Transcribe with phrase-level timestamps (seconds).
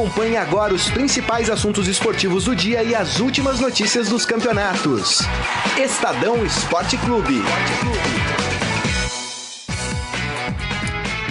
[0.00, 5.18] Acompanhe agora os principais assuntos esportivos do dia e as últimas notícias dos campeonatos.
[5.78, 7.42] Estadão Esporte Clube.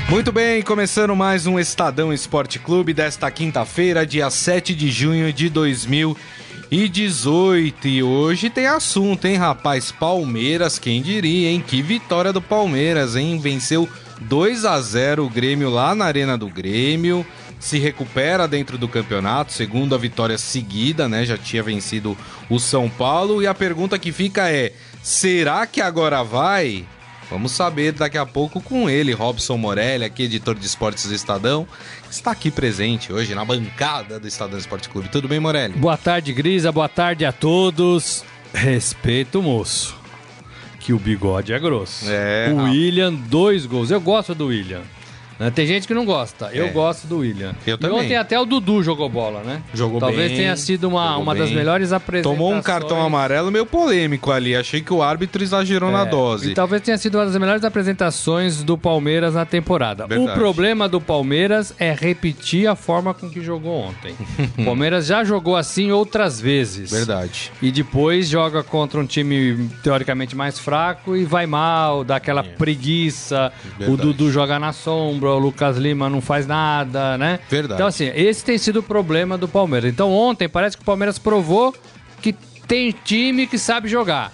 [0.08, 5.50] Muito bem, começando mais um Estadão Esporte Clube desta quinta-feira, dia 7 de junho de
[5.50, 7.88] 2018.
[7.88, 9.92] E hoje tem assunto, hein, rapaz?
[9.92, 11.64] Palmeiras, quem diria, hein?
[11.66, 13.40] Que vitória do Palmeiras, hein?
[13.40, 13.90] Venceu
[14.22, 17.26] 2 a 0 o Grêmio lá na Arena do Grêmio
[17.60, 21.26] se recupera dentro do campeonato, segunda vitória seguida, né?
[21.26, 22.18] Já tinha vencido
[22.50, 23.42] o São Paulo.
[23.44, 24.74] E a pergunta que fica é:
[25.04, 26.86] será que agora vai?
[27.30, 31.68] Vamos saber daqui a pouco com ele, Robson Morelli, aqui editor de esportes do Estadão,
[32.08, 35.10] que está aqui presente hoje na bancada do Estadão Esporte Clube.
[35.10, 35.76] Tudo bem, Morelli?
[35.76, 36.72] Boa tarde, Grisa.
[36.72, 38.24] Boa tarde a todos.
[38.52, 39.96] Respeito, moço.
[40.80, 42.06] Que o bigode é grosso.
[42.08, 42.52] É.
[42.52, 43.92] O William, dois gols.
[43.92, 44.82] Eu gosto do William.
[45.40, 45.50] Né?
[45.50, 46.50] Tem gente que não gosta.
[46.54, 46.70] Eu É.
[46.70, 47.56] gosto do William.
[47.66, 47.98] Eu e também.
[48.00, 49.62] ontem até o Dudu jogou bola, né?
[49.74, 52.38] Jogou Talvez bem, tenha sido uma, uma das melhores apresentações.
[52.38, 54.56] Tomou um cartão amarelo meio polêmico ali.
[54.56, 56.52] Achei que o árbitro exagerou na É, dose.
[56.52, 60.06] E talvez tenha sido uma das melhores apresentações do Palmeiras na temporada.
[60.08, 60.32] Verdade.
[60.32, 64.16] O problema do Palmeiras é repetir a forma com que jogou ontem.
[64.58, 66.92] o Palmeiras já jogou assim outras vezes.
[66.92, 67.52] Verdade.
[67.62, 73.52] E depois joga contra um time teoricamente mais fraco e vai mal, dá aquela preguiça.
[73.80, 73.86] O É.
[73.86, 74.02] Verdade.
[74.02, 77.40] Dudu joga na sombra, o Lucas Lima não faz nada, né?
[77.50, 77.76] Verdade.
[77.76, 79.92] Então, assim, esse tem sido o problema do Palmeiras.
[79.92, 81.74] Então, ontem parece que o Palmeiras provou
[82.22, 82.34] que
[82.68, 84.32] tem time que sabe jogar.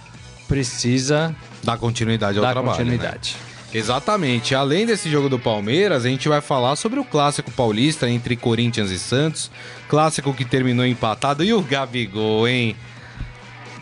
[0.48, 2.78] Precisa Dá continuidade ao dar trabalho.
[2.78, 2.84] né?
[2.84, 3.36] continuidade.
[3.74, 4.54] Exatamente.
[4.54, 8.90] Além desse jogo do Palmeiras, a gente vai falar sobre o clássico paulista entre Corinthians
[8.90, 9.50] e Santos.
[9.88, 11.44] Clássico que terminou empatado.
[11.44, 12.76] E o Gabigol, hein?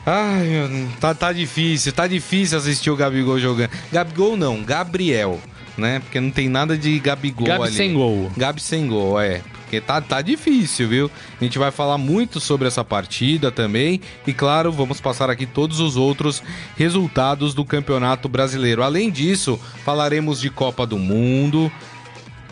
[0.07, 3.71] Ai, tá, tá difícil, tá difícil assistir o Gabigol jogando.
[3.91, 5.41] Gabigol não, Gabriel,
[5.77, 6.01] né?
[6.01, 7.75] Porque não tem nada de Gabigol Gabi ali.
[7.75, 8.31] sem gol.
[8.37, 9.41] Gabi sem gol, é.
[9.65, 11.11] Porque tá, tá difícil, viu?
[11.41, 14.01] A gente vai falar muito sobre essa partida também.
[14.27, 16.43] E claro, vamos passar aqui todos os outros
[16.77, 18.83] resultados do Campeonato Brasileiro.
[18.83, 21.73] Além disso, falaremos de Copa do Mundo.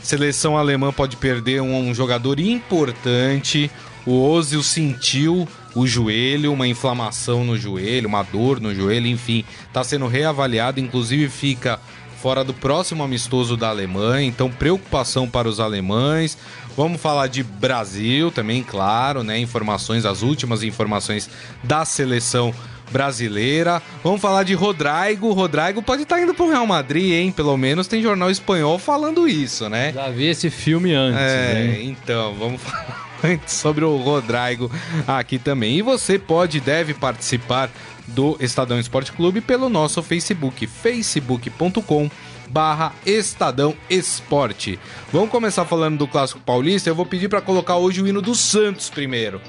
[0.03, 3.71] Seleção alemã pode perder um, um jogador importante.
[4.05, 9.83] O Ozil sentiu o joelho, uma inflamação no joelho, uma dor no joelho, enfim, está
[9.85, 11.81] sendo reavaliado, inclusive fica
[12.23, 16.39] fora do próximo amistoso da Alemanha, então preocupação para os alemães.
[16.77, 19.39] Vamos falar de Brasil também, claro, né?
[19.39, 21.29] Informações, as últimas informações
[21.65, 22.55] da seleção
[22.93, 23.83] brasileira.
[24.05, 25.33] Vamos falar de Rodrigo.
[25.33, 27.33] Rodrigo pode estar indo pro Real Madrid, hein?
[27.33, 29.93] Pelo menos tem jornal espanhol falando isso, né?
[29.93, 31.97] Já vi esse filme antes, É, hein?
[32.03, 34.71] então, vamos falar sobre o Rodrigo
[35.07, 35.77] aqui também.
[35.79, 37.71] E você pode e deve participar
[38.13, 42.11] do Estadão Esporte Clube pelo nosso Facebook, facebook.com
[42.49, 44.79] barra Estadão Esporte.
[45.13, 46.91] Vamos começar falando do Clássico Paulista.
[46.91, 49.41] Eu vou pedir para colocar hoje o hino do Santos primeiro.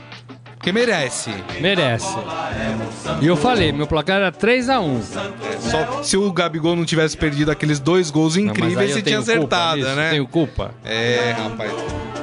[0.63, 1.29] Porque merece.
[1.59, 2.07] Merece.
[3.21, 5.01] E eu falei, meu placar era 3x1.
[5.59, 10.11] Só se o Gabigol não tivesse perdido aqueles dois gols incríveis, você tinha acertado, né?
[10.11, 10.73] Tenho culpa.
[10.85, 11.73] É, rapaz.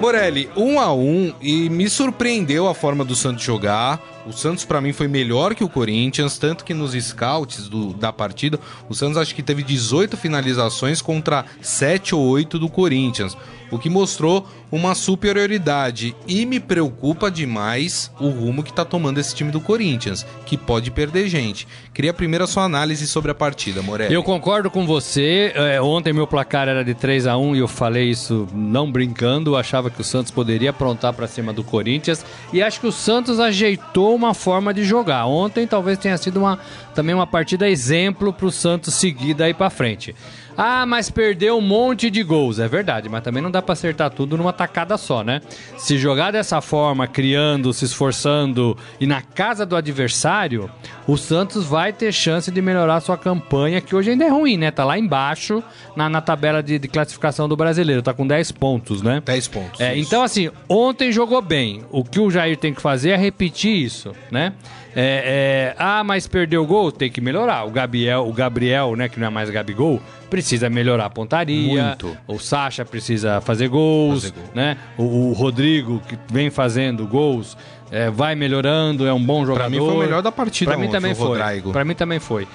[0.00, 4.00] Morelli, um a um e me surpreendeu a forma do Santos jogar.
[4.30, 8.12] O Santos pra mim foi melhor que o Corinthians, tanto que nos scouts do- da
[8.12, 8.58] partida,
[8.88, 13.36] o Santos acho que teve 18 finalizações contra 7 ou 8 do Corinthians,
[13.70, 19.34] o que mostrou uma superioridade e me preocupa demais o rumo que tá tomando esse
[19.34, 21.66] time do Corinthians, que pode perder gente.
[21.92, 24.14] Queria primeiro a sua análise sobre a partida, Morelli.
[24.14, 25.52] Eu concordo com você.
[25.54, 29.50] É, ontem meu placar era de 3 a 1 e eu falei isso não brincando.
[29.52, 32.92] Eu achava que o Santos poderia aprontar para cima do Corinthians e acho que o
[32.92, 35.26] Santos ajeitou uma forma de jogar.
[35.26, 36.58] Ontem talvez tenha sido uma,
[36.94, 40.14] também uma partida exemplo para o Santos seguir daí para frente.
[40.56, 42.58] Ah, mas perdeu um monte de gols.
[42.58, 45.40] É verdade, mas também não dá para acertar tudo numa tacada só, né?
[45.76, 50.70] Se jogar dessa forma, criando, se esforçando e na casa do adversário,
[51.06, 54.70] o Santos vai ter chance de melhorar sua campanha, que hoje ainda é ruim, né?
[54.70, 55.62] Tá lá embaixo
[55.96, 59.22] na, na tabela de, de classificação do brasileiro, tá com 10 pontos, né?
[59.24, 59.80] 10 pontos.
[59.80, 61.84] É, então, assim, ontem jogou bem.
[61.91, 64.53] O que o Jair tem que fazer é repetir isso, né?
[64.95, 66.91] É, é, ah, mas perdeu o gol?
[66.91, 67.65] Tem que melhorar.
[67.65, 71.84] O Gabriel, o Gabriel, né, que não é mais Gabigol, precisa melhorar a pontaria.
[71.84, 72.16] Muito.
[72.27, 74.51] O Sacha precisa fazer gols, Fazer gol.
[74.54, 74.77] né?
[74.98, 77.57] O, o Rodrigo, que vem fazendo gols,
[77.91, 79.60] é, vai melhorando, é um bom jogador.
[79.60, 81.39] Pra mim foi o melhor da partida Pra mim ontem, também o foi.
[81.72, 82.47] Pra mim também foi.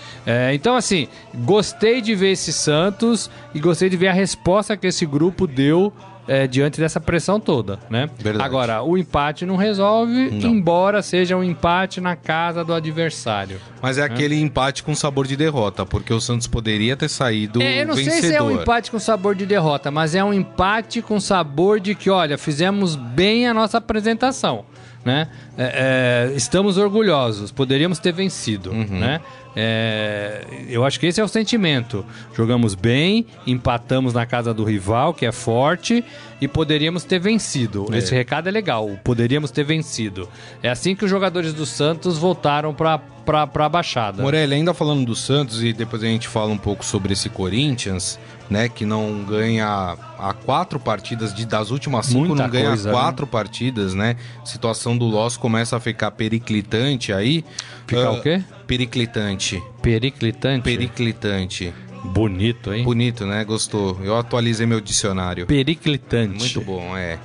[0.54, 5.06] Então, assim, gostei de ver esse Santos e gostei de ver a resposta que esse
[5.06, 5.92] grupo deu
[6.27, 8.10] é, diante dessa pressão toda, né?
[8.18, 8.45] Verdade.
[8.45, 10.50] Agora, o empate não resolve, Não.
[10.50, 13.60] embora seja um empate na casa do adversário.
[13.81, 17.81] Mas é aquele empate com sabor de derrota, porque o Santos poderia ter saído É,
[17.81, 18.19] eu não vencedor.
[18.19, 21.80] sei se é um empate com sabor de derrota, mas é um empate com sabor
[21.80, 24.66] de que, olha, fizemos bem a nossa apresentação.
[25.04, 25.27] Né?
[25.56, 28.72] É, é, estamos orgulhosos, poderíamos ter vencido.
[28.72, 28.88] Uhum.
[29.00, 29.22] Né?
[29.56, 32.06] É, eu acho que esse é o sentimento.
[32.36, 36.04] Jogamos bem, empatamos na casa do rival, que é forte,
[36.42, 37.88] e poderíamos ter vencido.
[37.92, 37.98] É.
[37.98, 40.28] Esse recado é legal, poderíamos ter vencido.
[40.62, 43.02] É assim que os jogadores do Santos voltaram para
[43.44, 44.22] a Baixada.
[44.22, 48.19] Morelli, ainda falando do Santos e depois a gente fala um pouco sobre esse Corinthians,
[48.50, 52.92] né, que não ganha há quatro partidas de, das últimas cinco, Muita não ganha coisa,
[52.92, 54.15] quatro partidas, né?
[54.44, 57.44] Situação do Loss começa a ficar periclitante aí.
[57.88, 58.44] Ficar Ah, o quê?
[58.68, 59.62] Periclitante.
[59.81, 60.63] Periclitante?
[60.63, 61.74] Periclitante.
[62.03, 62.83] Bonito, hein?
[62.83, 63.44] Bonito, né?
[63.44, 64.00] Gostou.
[64.03, 65.48] Eu atualizei meu dicionário.
[65.48, 66.38] Periclitante.
[66.38, 67.18] Muito bom, é.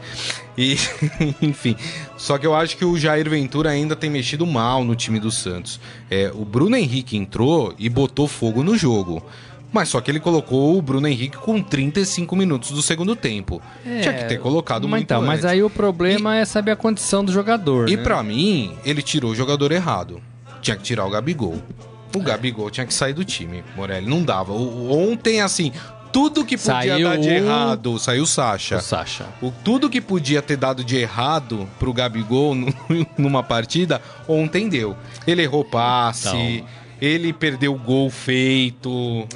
[0.57, 0.77] E,
[1.43, 1.77] enfim,
[2.17, 5.31] só que eu acho que o Jair Ventura ainda tem mexido mal no time do
[5.31, 5.79] Santos.
[6.11, 9.23] É, o Bruno Henrique entrou e botou fogo no jogo.
[9.73, 13.63] Mas só que ele colocou o Bruno Henrique com 35 minutos do segundo tempo.
[13.85, 15.45] Tinha que ter colocado mas muito então, Mas antes.
[15.45, 17.89] aí o problema é saber a condição do jogador.
[17.89, 18.03] E né?
[18.03, 20.21] pra mim, ele tirou o jogador errado.
[20.61, 21.63] Tinha que tirar o Gabigol.
[22.15, 24.07] O Gabigol tinha que sair do time, Morelli.
[24.09, 24.53] Não dava.
[24.53, 25.73] O- ontem, assim,
[26.13, 28.79] tudo que podia Saiu dar de o- errado, saiu o Sacha.
[28.79, 29.27] O Sacha.
[29.41, 32.75] O, tudo que podia ter dado de errado pro Gabigol nu-
[33.17, 34.97] numa partida, ontem deu.
[35.25, 36.67] Ele errou passe, Então.
[37.01, 39.27] Ele perdeu gol feito.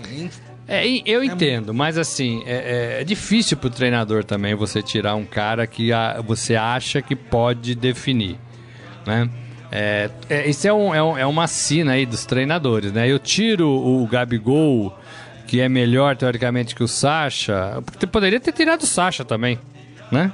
[0.66, 5.24] É, eu entendo, mas assim, é, é- é difícil pro treinador também você tirar um
[5.24, 8.38] cara que a- você acha que pode definir,
[9.06, 9.28] né?
[9.70, 13.06] É, é, isso é, um- é um- é uma sina aí dos treinadores, né?
[13.10, 14.96] Eu tiro o Gabigol,
[15.46, 19.58] que é melhor teoricamente que o Sacha, porque poderia ter tirado o Sacha também,
[20.10, 20.32] né?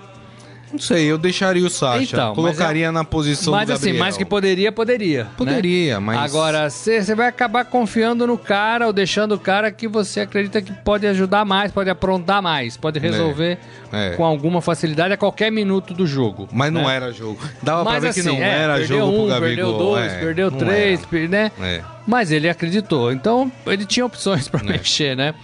[0.73, 2.03] Não sei, eu deixaria o Sacha.
[2.05, 4.05] Então, mas colocaria é- na posição Mas do assim, Gabriel.
[4.05, 5.25] mais que poderia, poderia.
[5.25, 5.31] né?
[5.37, 10.21] Poderia, mas- Agora, você vai acabar confiando no cara ou deixando o cara que você
[10.21, 13.59] acredita que pode ajudar mais, pode aprontar mais, pode resolver
[13.93, 14.11] É.
[14.17, 16.49] com alguma facilidade a qualquer minuto do jogo.
[16.53, 16.95] Mas não né?
[16.97, 17.41] era jogo.
[17.63, 19.41] Dava pra Mas ver assim, que não é, era perdeu jogo um, pro Gabigol.
[19.49, 21.53] perdeu dois, é, perdeu não três, per- né?
[21.61, 21.81] É.
[22.07, 23.11] Mas ele acreditou.
[23.13, 25.35] Então, ele tinha opções pra mexer, né?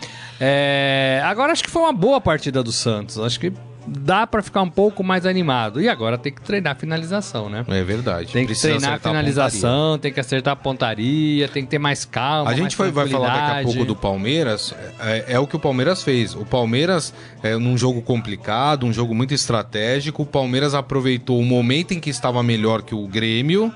[0.41, 3.19] É, Agora, acho que foi uma boa partida do Santos.
[3.19, 3.53] Acho que
[3.87, 5.81] dá pra ficar um pouco mais animado.
[5.81, 7.65] E agora tem que treinar a finalização, né?
[7.69, 8.33] É verdade.
[8.33, 12.05] Tem que Precisa treinar a finalização, tem que acertar a pontaria, tem que ter mais
[12.05, 12.51] calma.
[12.51, 14.75] A gente vai, vai falar daqui a pouco do Palmeiras.
[15.01, 16.35] É, é o que o Palmeiras fez.
[16.35, 21.93] O Palmeiras, é, num jogo complicado, um jogo muito estratégico, o Palmeiras aproveitou o momento
[21.93, 23.73] em que estava melhor que o Grêmio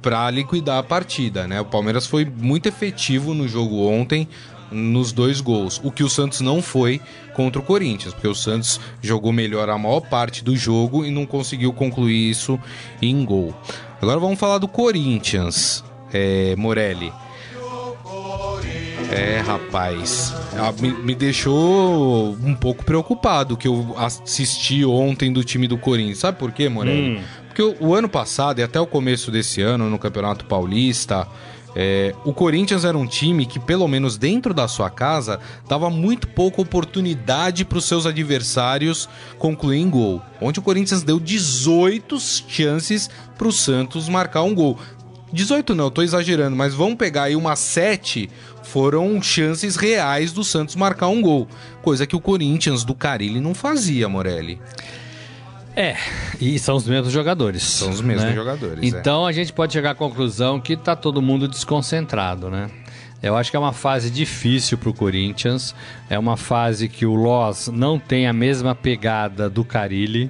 [0.00, 1.60] para liquidar a partida, né?
[1.60, 4.28] O Palmeiras foi muito efetivo no jogo ontem
[4.70, 7.00] nos dois gols, o que o Santos não foi
[7.38, 11.24] contra o Corinthians, porque o Santos jogou melhor a maior parte do jogo e não
[11.24, 12.58] conseguiu concluir isso
[13.00, 13.54] em gol.
[14.02, 17.12] Agora vamos falar do Corinthians, é, Morelli.
[19.12, 20.34] É, rapaz.
[20.52, 26.18] Ah, Me, me deixou um pouco preocupado que eu assisti ontem do time do Corinthians.
[26.18, 27.18] Sabe por quê, Morelli?
[27.18, 27.22] Hum.
[27.46, 31.28] Porque o, o ano passado e até o começo desse ano, no Campeonato Paulista,
[31.80, 35.38] é, o Corinthians era um time que, pelo menos dentro da sua casa,
[35.68, 39.08] dava muito pouca oportunidade para os seus adversários
[39.38, 40.20] concluir em gol.
[40.40, 44.76] Onde o Corinthians deu 18 chances para o Santos marcar um gol.
[45.32, 48.28] 18 não, tô exagerando, mas vamos pegar aí umas 7
[48.64, 51.46] foram chances reais do Santos marcar um gol.
[51.80, 54.60] Coisa que o Corinthians do Carilli não fazia, Morelli.
[55.78, 55.94] É,
[56.40, 57.62] e são os mesmos jogadores.
[57.62, 58.34] São os mesmos né?
[58.34, 58.86] jogadores, é.
[58.98, 62.68] Então a gente pode chegar à conclusão que tá todo mundo desconcentrado, né?
[63.22, 65.76] Eu acho que é uma fase difícil pro Corinthians.
[66.10, 70.28] É uma fase que o Loss não tem a mesma pegada do Carilli.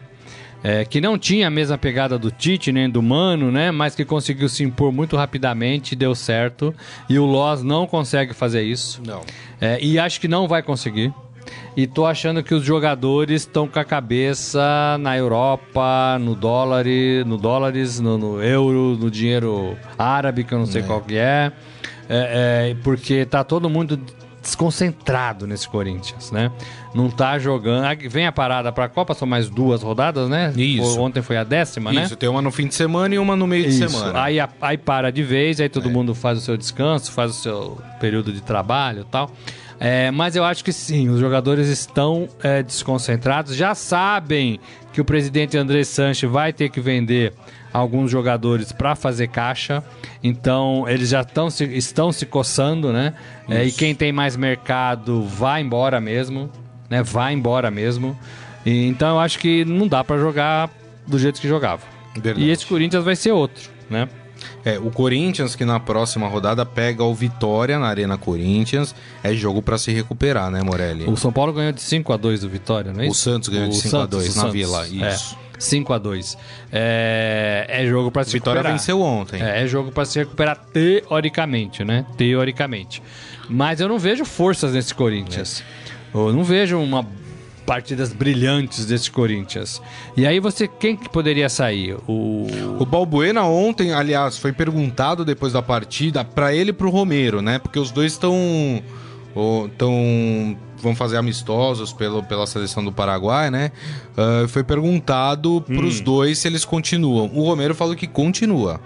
[0.62, 3.71] é, que não tinha a mesma pegada do Tite nem do Mano, né?
[3.71, 6.75] Mas que conseguiu se impor muito rapidamente e deu certo.
[7.09, 9.00] E o Loss não consegue fazer isso.
[9.07, 9.23] Não.
[9.61, 11.12] É, e acho que não vai conseguir.
[11.76, 16.85] E tô achando que os jogadores estão com a cabeça na Europa, no dólar,
[17.26, 21.52] no dólares, no, no euro, no dinheiro árabe, que eu não sei qual que é.
[22.09, 24.00] É, é, porque tá todo mundo
[24.43, 26.50] desconcentrado nesse Corinthians, né?
[26.95, 27.85] Não tá jogando.
[27.85, 30.52] Ah, Vem a parada pra Copa, são mais duas rodadas, né?
[30.57, 30.99] Isso.
[31.00, 32.02] Ontem foi a décima, né?
[32.05, 33.88] Isso, tem uma no fim de semana e uma no meio de Isso.
[33.90, 34.23] semana.
[34.23, 35.93] Aí, aí para de vez, aí todo É.
[35.93, 39.31] mundo faz o seu descanso, faz o seu período de trabalho e tal.
[39.80, 44.58] É, mas eu acho que sim, os jogadores estão é, desconcentrados, já sabem
[44.92, 47.32] que o presidente André Sanches vai ter que vender
[47.73, 49.85] alguns jogadores para fazer caixa,
[50.23, 53.14] então eles já tão se, estão se coçando, né?
[53.49, 56.50] É, e quem tem mais mercado vai embora mesmo,
[56.90, 57.02] né?
[57.02, 58.18] Vai embora mesmo.
[58.66, 60.70] E, então eu acho que não dá para jogar
[61.06, 61.82] do jeito que jogava.
[62.14, 62.40] Verdade.
[62.40, 64.08] E esse Corinthians vai ser outro, né?
[64.64, 69.61] É, o Corinthians que na próxima rodada pega o Vitória na Arena Corinthians, é jogo
[69.62, 71.04] para se recuperar, né, Morelli?
[71.09, 73.21] O São Paulo ganhou de 5 a 2 do Vitória, não é O isso?
[73.21, 74.52] Santos ganhou de O 5 a Santos, 2 o na Santos.
[74.52, 75.37] Vila, É, isso.
[75.59, 76.38] 5 a 2
[76.71, 78.78] É, é jogo para se Vitória recuperar.
[78.78, 79.42] venceu ontem.
[79.42, 82.04] É, é jogo para se recuperar teoricamente, né?
[82.16, 83.02] Teoricamente.
[83.49, 85.62] Mas eu não vejo forças nesse Corinthians.
[86.14, 87.04] Eu não vejo uma
[87.69, 89.83] partidas brilhantes desse Corinthians.
[90.17, 91.99] E aí você quem que poderia sair?
[92.09, 92.47] O
[92.79, 97.59] O Balbuena ontem, aliás, foi perguntado depois da partida para ele e pro Romero, né?
[97.59, 98.35] Porque os dois estão
[99.71, 103.71] estão vão fazer amistosos pelo, pela seleção do Paraguai, né?
[104.17, 107.31] Ah, foi perguntado pros dois se eles continuam.
[107.35, 108.81] O Romero falou que continua.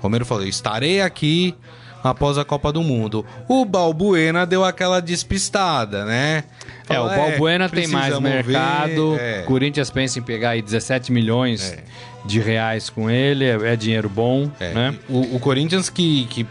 [0.00, 1.54] O Romero falou: "Estarei aqui
[2.02, 3.24] após a Copa do Mundo".
[3.48, 6.44] O Balbuena deu aquela despistada, né?
[6.88, 9.14] É, o Falou, Balbuena tem mais mercado.
[9.16, 9.42] ver", é.
[9.42, 11.82] Corinthians pensa em pegar aí 17 milhões É.
[12.24, 14.94] de reais com ele, é, é dinheiro bom, É, né?
[15.08, 16.46] o, o Corinthians que, que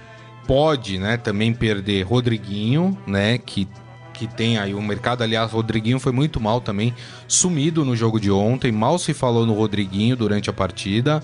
[0.47, 3.67] pode, né, também perder Rodriguinho, né, que,
[4.13, 6.93] que tem aí o mercado, aliás, Rodriguinho foi muito mal também,
[7.27, 11.23] sumido no jogo de ontem, mal se falou no Rodriguinho durante a partida.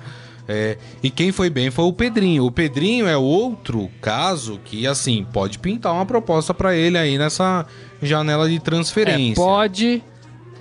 [0.53, 2.46] É, e quem foi bem foi o Pedrinho.
[2.46, 7.65] O Pedrinho é outro caso que, assim, pode pintar uma proposta pra ele aí nessa
[8.03, 9.36] janela de É, transferência.
[9.36, 10.03] pode,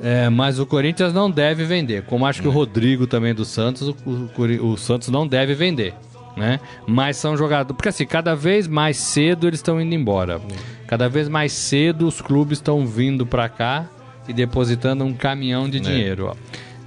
[0.00, 2.02] é, mas o Corinthians não deve vender.
[2.04, 5.92] Como acho que o Rodrigo também do Santos, o, o o Santos não deve vender.
[6.36, 6.60] Né?
[6.86, 7.74] Mas são jogadores.
[7.76, 10.40] Porque assim, cada vez mais cedo eles estão indo embora.
[10.86, 13.86] Cada vez mais cedo os clubes estão vindo pra cá
[14.28, 16.28] e depositando um caminhão de dinheiro.
[16.30, 16.34] ó.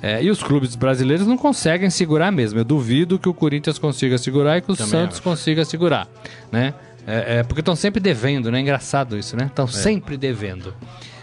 [0.05, 2.59] É, e os clubes brasileiros não conseguem segurar mesmo.
[2.59, 5.23] Eu duvido que o Corinthians consiga segurar e que o Também Santos acho.
[5.23, 6.09] consiga segurar.
[6.51, 6.73] Né?
[7.07, 8.59] É, é, porque estão sempre devendo, né?
[8.59, 9.45] Engraçado isso, né?
[9.45, 10.73] Estão sempre devendo.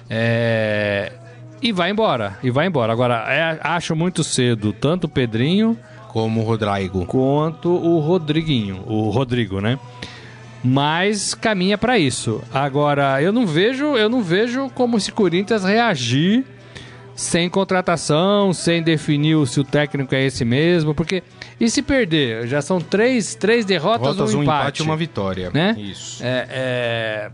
[0.08, 1.12] É,
[1.60, 2.90] e vai embora, e vai embora.
[2.90, 7.04] Agora, é, acho muito cedo tanto o Pedrinho Como o Rodrigo.
[7.04, 9.78] quanto o Rodriguinho, o Rodrigo, né?
[10.64, 12.42] Mas caminha pra isso.
[12.52, 16.44] Agora, eu não vejo, eu não vejo como esse Corinthians reagir
[17.14, 21.22] sem contratação, sem definir se o técnico é esse mesmo, porque
[21.60, 22.46] e se perder?
[22.46, 25.50] Já são três, três derrotas, Rotas um um empate, empate e uma vitória.
[25.52, 25.76] né?
[25.78, 26.22] Isso.
[26.24, 27.30] É, é,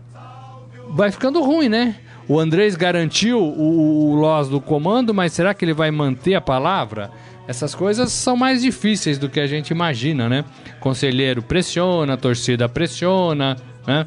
[0.89, 1.95] Vai ficando ruim, né?
[2.27, 6.41] O Andrés garantiu o, o loss do comando, mas será que ele vai manter a
[6.41, 7.09] palavra?
[7.47, 10.43] Essas coisas são mais difíceis do que a gente imagina, né?
[10.81, 13.55] Conselheiro pressiona, torcida pressiona,
[13.85, 14.05] né?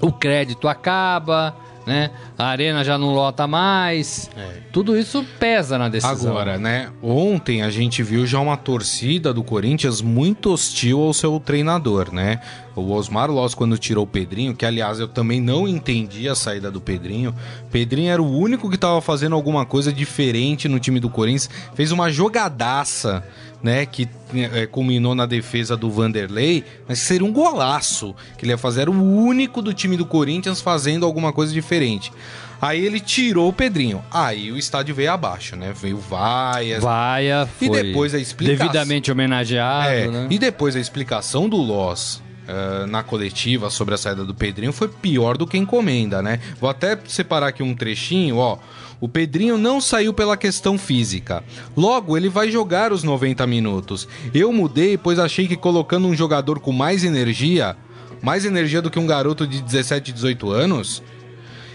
[0.00, 1.54] O crédito acaba,
[1.86, 2.10] né?
[2.36, 4.28] A arena já não lota mais.
[4.72, 6.30] Tudo isso pesa na decisão.
[6.32, 6.90] Agora, né?
[7.00, 12.40] Ontem a gente viu já uma torcida do Corinthians muito hostil ao seu treinador, né?
[12.74, 16.70] O Osmar Loss, quando tirou o Pedrinho, que aliás eu também não entendi a saída
[16.70, 17.34] do Pedrinho.
[17.70, 21.48] Pedrinho era o único que tava fazendo alguma coisa diferente no time do Corinthians.
[21.74, 23.24] Fez uma jogadaça,
[23.62, 23.86] né?
[23.86, 24.08] Que
[24.52, 28.82] é, culminou na defesa do Vanderlei, mas seria um golaço que ele ia fazer.
[28.82, 32.12] Era o único do time do Corinthians fazendo alguma coisa diferente.
[32.60, 34.02] Aí ele tirou o Pedrinho.
[34.10, 35.74] Aí o estádio veio abaixo, né?
[35.78, 36.82] Veio vaias.
[36.82, 38.66] Vaia E foi depois a explicação.
[38.66, 40.26] devidamente homenageado, É, né?
[40.30, 44.88] E depois a explicação do Loss eh, na coletiva sobre a saída do Pedrinho foi
[44.88, 46.40] pior do que encomenda, né?
[46.58, 48.56] Vou até separar aqui um trechinho, ó.
[49.00, 51.44] O Pedrinho não saiu pela questão física.
[51.76, 54.08] Logo, ele vai jogar os 90 minutos.
[54.32, 57.76] Eu mudei, pois achei que colocando um jogador com mais energia,
[58.22, 61.02] mais energia do que um garoto de 17, 18 anos,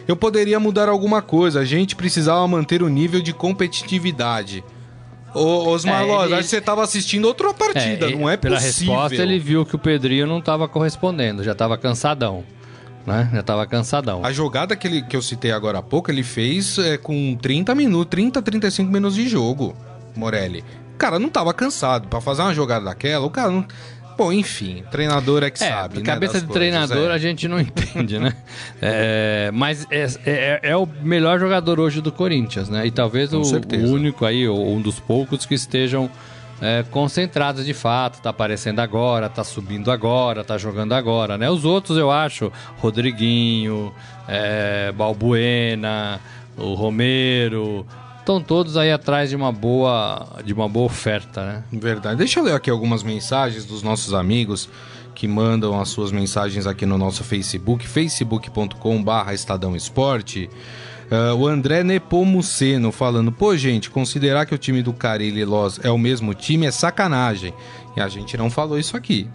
[0.07, 1.59] eu poderia mudar alguma coisa.
[1.59, 4.63] A gente precisava manter o nível de competitividade.
[5.33, 8.35] Ô, Osmar É, Loz, ele- acho que você estava assistindo outra partida, e não é
[8.35, 8.93] pela possível.
[8.95, 12.43] resposta, ele viu que o Pedrinho não estava correspondendo, já estava cansadão.
[13.05, 13.29] Né?
[13.33, 14.23] Já estava cansadão.
[14.23, 17.73] A jogada que, ele, que eu citei agora há pouco, ele fez é, com 30
[17.73, 19.75] minutos, 30, 35 minutos de jogo,
[20.15, 20.63] Morelli.
[20.93, 22.07] O cara não tava cansado.
[22.07, 23.65] Pra fazer uma jogada daquela, o cara não.
[24.17, 25.97] Bom, enfim, treinador é que É, sabe.
[25.97, 27.13] né, cabeça de coisas, treinador é.
[27.13, 28.33] a gente não entende, né?
[28.79, 32.85] É, mas é, é- é o melhor jogador hoje do Corinthians, né?
[32.85, 36.07] E talvez o, o único aí, ou um dos poucos que estejam
[36.61, 38.21] é, concentrados de fato.
[38.21, 41.49] Tá aparecendo agora, tá subindo agora, tá jogando agora, né?
[41.49, 43.93] Os outros eu acho, Rodriguinho,
[44.27, 46.21] é, Balbuena,
[46.55, 47.85] o Romero,
[48.19, 51.63] estão todos aí atrás de uma boa, de uma boa oferta, né?
[51.71, 52.17] Verdade.
[52.17, 54.69] Deixa eu ler aqui algumas mensagens dos nossos amigos
[55.15, 60.49] que mandam as suas mensagens aqui no nosso Facebook, facebook.com/barra Estadão Esporte.
[61.11, 65.91] Uh, o André Nepomuceno falando: pô, gente, considerar que o time do Carilli Loz é
[65.91, 67.53] o mesmo time é sacanagem.
[67.97, 69.27] E a gente não falou isso aqui.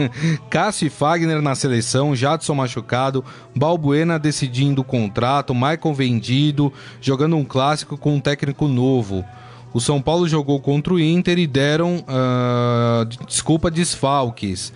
[0.50, 3.24] Cássio e Fagner na seleção, Jadson machucado,
[3.56, 6.70] Balbuena decidindo o contrato, Michael vendido,
[7.00, 9.24] jogando um clássico com um técnico novo.
[9.72, 14.70] O São Paulo jogou contra o Inter e deram, uh, desculpa, desfalques.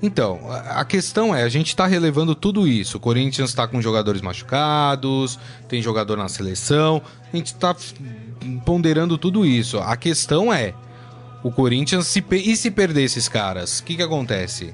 [0.00, 2.98] Então, a questão é, a gente está relevando tudo isso.
[2.98, 5.38] O Corinthians está com jogadores machucados,
[5.68, 7.02] tem jogador na seleção,
[7.32, 7.74] a gente está
[8.64, 9.78] ponderando tudo isso.
[9.78, 10.72] A questão é,
[11.42, 14.72] o Corinthians, se e se perder esses caras, o que, que acontece?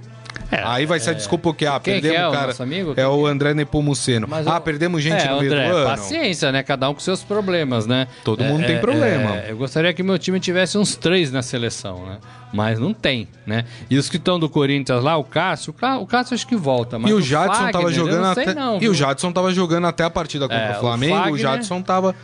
[0.50, 2.46] É, Aí vai ser a desculpa que, ah, Quem perdemos que é o cara.
[2.48, 2.94] nosso amigo?
[2.96, 4.26] É o André Nepomuceno.
[4.28, 5.86] Mas ah, o- perdemos gente é, no meio André, do ano.
[5.90, 6.62] paciência, né?
[6.62, 8.06] Cada um com seus problemas, né?
[8.24, 9.36] Todo É, mundo tem é, problema.
[9.36, 12.18] é, eu gostaria que meu time tivesse uns três na seleção, né?
[12.52, 13.64] Mas não tem, né?
[13.90, 16.54] E os que estão do Corinthians lá, o Cássio, o Cá- o Cássio acho que
[16.56, 18.54] volta, mas E o Jadson Fagner, tava eu jogando não sei até.
[18.54, 18.92] não, e viu?
[18.92, 21.14] o Jadson tava jogando até a partida contra É, o o Flamengo.
[21.14, 22.14] O, Fagner- Jadson tava.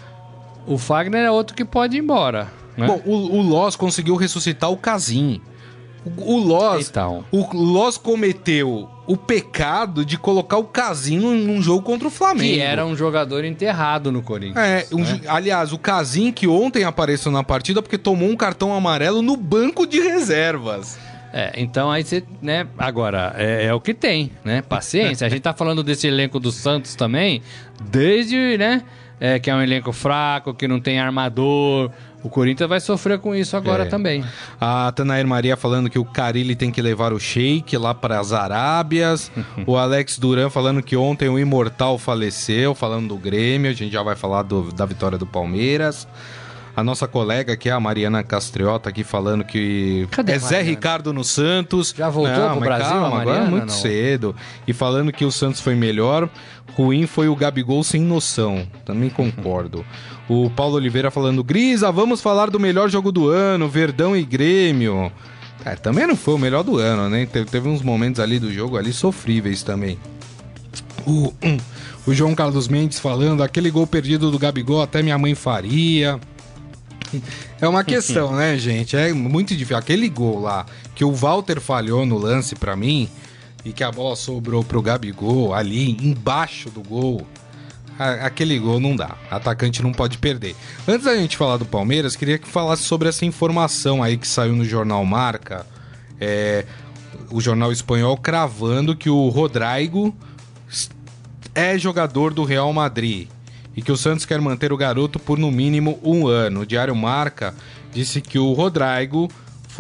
[0.66, 2.86] O Fagner é outro que pode ir embora, né?
[2.86, 5.40] Bom, o, o Loz conseguiu ressuscitar o Casim.
[6.16, 6.88] O, Loz.
[6.88, 7.24] Então.
[7.30, 12.54] O Loz cometeu o pecado de colocar o Casim num, jogo contra o Flamengo.
[12.54, 14.56] que era um jogador enterrado no Corinthians.
[14.64, 18.72] É, um ju- aliás, o Casim que ontem apareceu na partida porque tomou um cartão
[18.74, 20.98] amarelo no banco de reservas.
[21.32, 24.62] É, então aí você, né, agora, é, é o que tem, né?
[24.62, 25.26] Paciência.
[25.26, 27.40] A gente tá falando desse elenco do Santos também,
[27.90, 28.82] desde, né,
[29.20, 31.90] é, que é um elenco fraco, que não tem armador.
[32.22, 33.86] O Corinthians vai sofrer com isso agora É.
[33.86, 34.24] também.
[34.60, 38.32] A Tanair Maria falando que o Carilli tem que levar o Sheik lá para as
[38.32, 39.30] Arábias.
[39.66, 43.70] o Alex Duran falando que ontem o Imortal faleceu, falando do Grêmio.
[43.70, 46.06] A gente já vai falar do- da vitória do Palmeiras.
[46.76, 50.70] A nossa colega aqui, a Mariana Castriota, aqui falando que Cadê é Zé Mariana?
[50.70, 51.92] Ricardo no Santos.
[51.96, 53.50] Já voltou pro mas Brasil, calma, a agora é Mariana?
[53.50, 53.74] muito Não.
[53.74, 54.36] cedo.
[54.68, 56.28] E falando que o Santos foi melhor,
[56.76, 58.66] ruim foi o Gabigol sem noção.
[58.84, 59.84] Também concordo.
[60.28, 65.10] o Paulo Oliveira falando, Grisa, vamos falar do melhor jogo do ano, Verdão e Grêmio.
[65.64, 67.26] É, também não foi o melhor do ano, né?
[67.26, 69.98] Teve, uns momentos ali do jogo ali sofríveis também.
[71.06, 71.58] O, hum,
[72.06, 76.18] o João Carlos Mendes falando, aquele gol perdido do Gabigol até minha mãe faria.
[77.60, 78.96] É uma questão, né, gente?
[78.96, 79.76] É muito difícil.
[79.76, 83.08] Aquele gol lá que o Walter falhou no lance pra mim
[83.64, 87.26] e que a bola sobrou pro Gabigol ali embaixo do gol.
[87.98, 89.14] Aquele gol não dá.
[89.30, 90.56] Atacante não pode perder.
[90.88, 94.56] Antes da gente falar do Palmeiras, queria que falasse sobre essa informação aí que saiu
[94.56, 95.66] no jornal Marca.
[96.18, 96.64] É,
[97.30, 100.14] o jornal espanhol cravando que o Rodrigo
[101.54, 103.28] é jogador do Real Madrid
[103.76, 106.60] e que o Santos quer manter o garoto por no mínimo um ano.
[106.60, 107.54] O Diário Marca
[107.92, 109.28] disse que o Rodrigo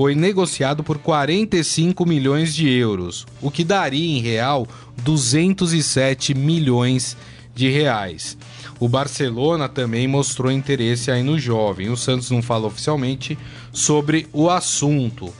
[0.00, 4.66] foi negociado por 45 milhões de euros, o que daria em real
[5.04, 7.18] 207 milhões
[7.54, 8.38] de reais.
[8.78, 11.90] O Barcelona também mostrou interesse aí no jovem.
[11.90, 13.36] O Santos não fala oficialmente
[13.74, 15.30] sobre o assunto.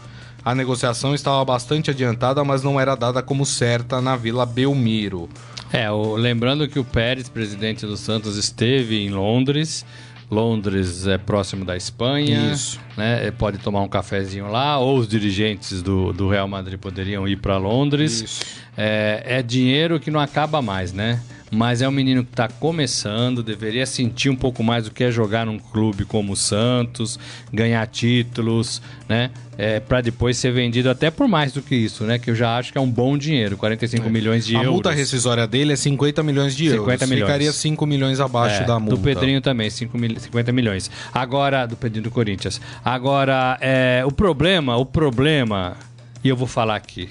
[0.44, 5.27] A negociação estava bastante adiantada, mas não era dada como certa na Vila Belmiro.
[5.73, 9.87] É, o- lembrando que o Pérez, presidente do Santos, esteve em Londres.
[10.31, 12.53] Londres é próximo da Espanha.
[12.53, 12.79] Isso.
[12.97, 13.31] Né?
[13.33, 17.57] Pode tomar um cafezinho lá, ou os dirigentes do, do Real Madrid poderiam ir para
[17.57, 18.23] Londres.
[18.23, 18.45] Isso.
[18.77, 21.21] É, é dinheiro que não acaba mais, né?
[21.51, 25.11] Mas é um menino que está começando, deveria sentir um pouco mais o que é
[25.11, 27.19] jogar num clube como o Santos,
[27.53, 29.31] ganhar títulos, né?
[29.59, 32.19] É, para depois ser vendido até por mais do que isso, né?
[32.19, 34.73] Que eu já acho que é um bom dinheiro, 45 milhões de a euros.
[34.73, 37.09] multa rescisória dele é 50 milhões de 50 euros.
[37.11, 37.27] milhões.
[37.27, 38.97] Ficaria 5 milhões abaixo É, da multa.
[38.97, 40.91] Do Pedrinho também, 5 mil, 50 milhões.
[41.13, 42.61] Agora, do Pedrinho do Corinthians.
[42.85, 45.77] Agora, é, o problema, o problema,
[46.25, 47.09] e eu vou falar aqui.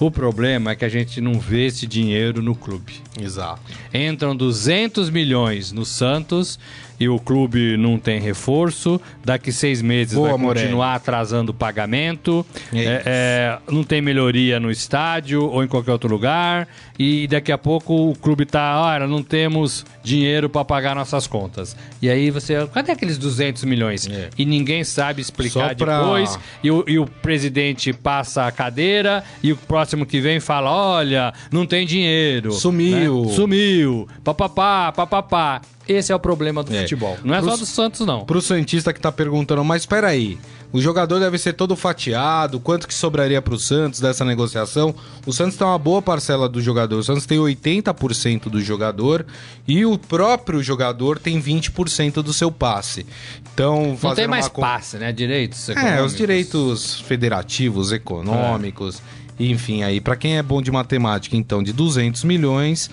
[0.00, 2.94] O problema é que a gente não vê esse dinheiro no clube.
[3.20, 3.60] Exato.
[3.92, 6.58] Entram 200 milhões no Santos
[7.00, 9.00] e o clube não tem reforço.
[9.24, 10.66] Daqui seis meses Boa, vai Morelli.
[10.66, 12.44] continuar atrasando o pagamento.
[12.72, 16.68] É É, não tem melhoria no estádio ou em qualquer outro lugar.
[16.98, 21.74] E daqui a pouco o clube tá, olha, não temos dinheiro para pagar nossas contas.
[22.02, 24.06] E aí você, cadê aqueles 200 milhões?
[24.06, 24.28] É.
[24.36, 26.38] E ninguém sabe explicar pra- depois.
[26.62, 31.32] E o, e o presidente passa a cadeira e o próximo que vem fala: olha,
[31.50, 32.52] não tem dinheiro.
[32.52, 33.24] Sumiu.
[33.24, 33.32] né?
[33.32, 34.06] Sumiu.
[34.22, 35.62] Papapá, papapá.
[35.92, 36.82] Esse é o problema do É.
[36.82, 37.18] futebol.
[37.24, 38.24] Não é só do Santos, não.
[38.24, 40.38] Pro Santista que tá perguntando, mas espera aí,
[40.72, 44.94] o jogador deve ser todo fatiado, quanto que sobraria pro Santos dessa negociação?
[45.26, 49.26] O Santos tem uma boa parcela do jogador, o Santos tem 80% do jogador
[49.66, 53.04] e o próprio jogador tem 20% do seu passe.
[53.52, 55.10] Então, Não tem mais uma passe, né?
[55.12, 56.04] Direitos É, econômicos.
[56.12, 59.02] os direitos federativos, econômicos.
[59.38, 62.90] Enfim, aí para quem é bom de matemática, então de 200 milhões,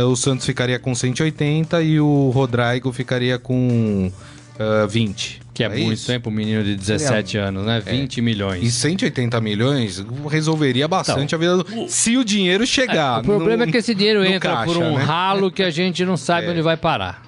[0.00, 4.10] o Santos ficaria com 180 e o Rodrigo ficaria com
[4.54, 5.42] uh, 20.
[5.54, 6.06] Que é, muito isso?
[6.06, 7.80] tempo, um menino de 17 anos, né?
[7.80, 8.72] 20 E milhões.
[8.72, 11.88] 180 milhões resolveria bastante Então, a vida do...
[11.90, 13.20] Se o dinheiro chegar.
[13.20, 15.04] O problema no- é que esse dinheiro entra por caixa, um né?
[15.04, 17.22] ralo que a gente não sabe onde vai parar.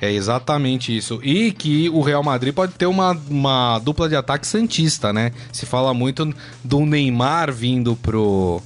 [0.00, 1.20] É exatamente isso.
[1.22, 5.32] E que o Real Madrid pode ter uma, uma dupla de ataque santista, né?
[5.52, 8.62] Se fala muito do Neymar vindo pro,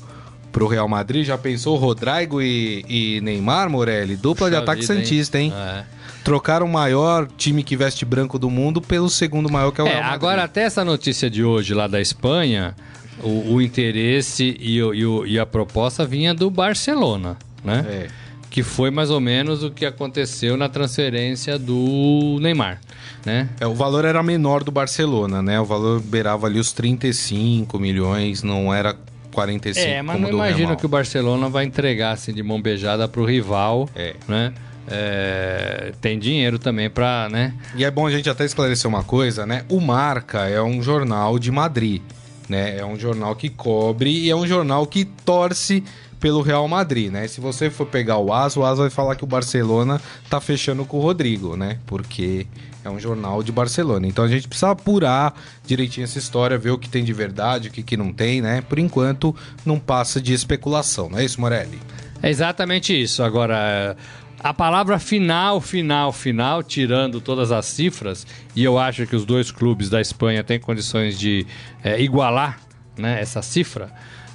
[0.52, 1.24] pro Real Madrid.
[1.26, 4.14] Já pensou Rodrigo e, e Neymar, Morelli?
[4.16, 5.00] Dupla de Puxa ataque vida, hein?
[5.00, 5.52] santista, hein?
[5.56, 5.84] É.
[6.22, 9.86] Trocaram o maior time que veste branco do mundo pelo segundo maior, que é o
[9.88, 10.14] É, Real Madrid.
[10.14, 12.76] agora até essa notícia de hoje lá da Espanha,
[13.24, 17.84] o, o interesse e, o- e e a proposta vinha do Barcelona, né?
[17.88, 18.22] É.
[18.48, 22.80] Que foi mais ou menos o que aconteceu na transferência do Neymar,
[23.24, 23.48] né?
[23.58, 25.58] É, o valor era menor do Barcelona, né?
[25.58, 28.94] O valor beirava ali os 35 milhões, não era
[29.32, 33.08] 45 É, mas como não imagino que o Barcelona vai entregar assim de mão beijada
[33.08, 34.14] pro rival, É.
[34.28, 34.52] né?
[34.88, 37.54] É, tem dinheiro também pra, né?
[37.76, 39.64] E é bom a gente até esclarecer uma coisa, né?
[39.68, 42.02] O Marca é um jornal de Madrid,
[42.48, 42.78] né?
[42.78, 45.82] É um jornal que cobre e é um jornal que torce
[46.20, 47.26] pelo Real Madrid, né?
[47.26, 50.84] Se você for pegar o AS, o AS vai falar que o Barcelona tá fechando
[50.84, 51.78] com o Rodrigo, né?
[51.86, 52.46] Porque
[52.84, 54.06] é um jornal de Barcelona.
[54.06, 55.34] Então a gente precisa apurar
[55.66, 58.60] direitinho essa história, ver o que tem de verdade, o que, que não tem, né?
[58.60, 61.78] Por enquanto, não passa de especulação, não é isso, Morelli?
[62.22, 63.22] É exatamente isso.
[63.22, 63.96] Agora,
[64.42, 69.50] a palavra final, final, final, tirando todas as cifras, e eu acho que os dois
[69.50, 71.46] clubes da Espanha têm condições de
[71.82, 72.58] é, igualar
[72.96, 73.92] né, essa cifra,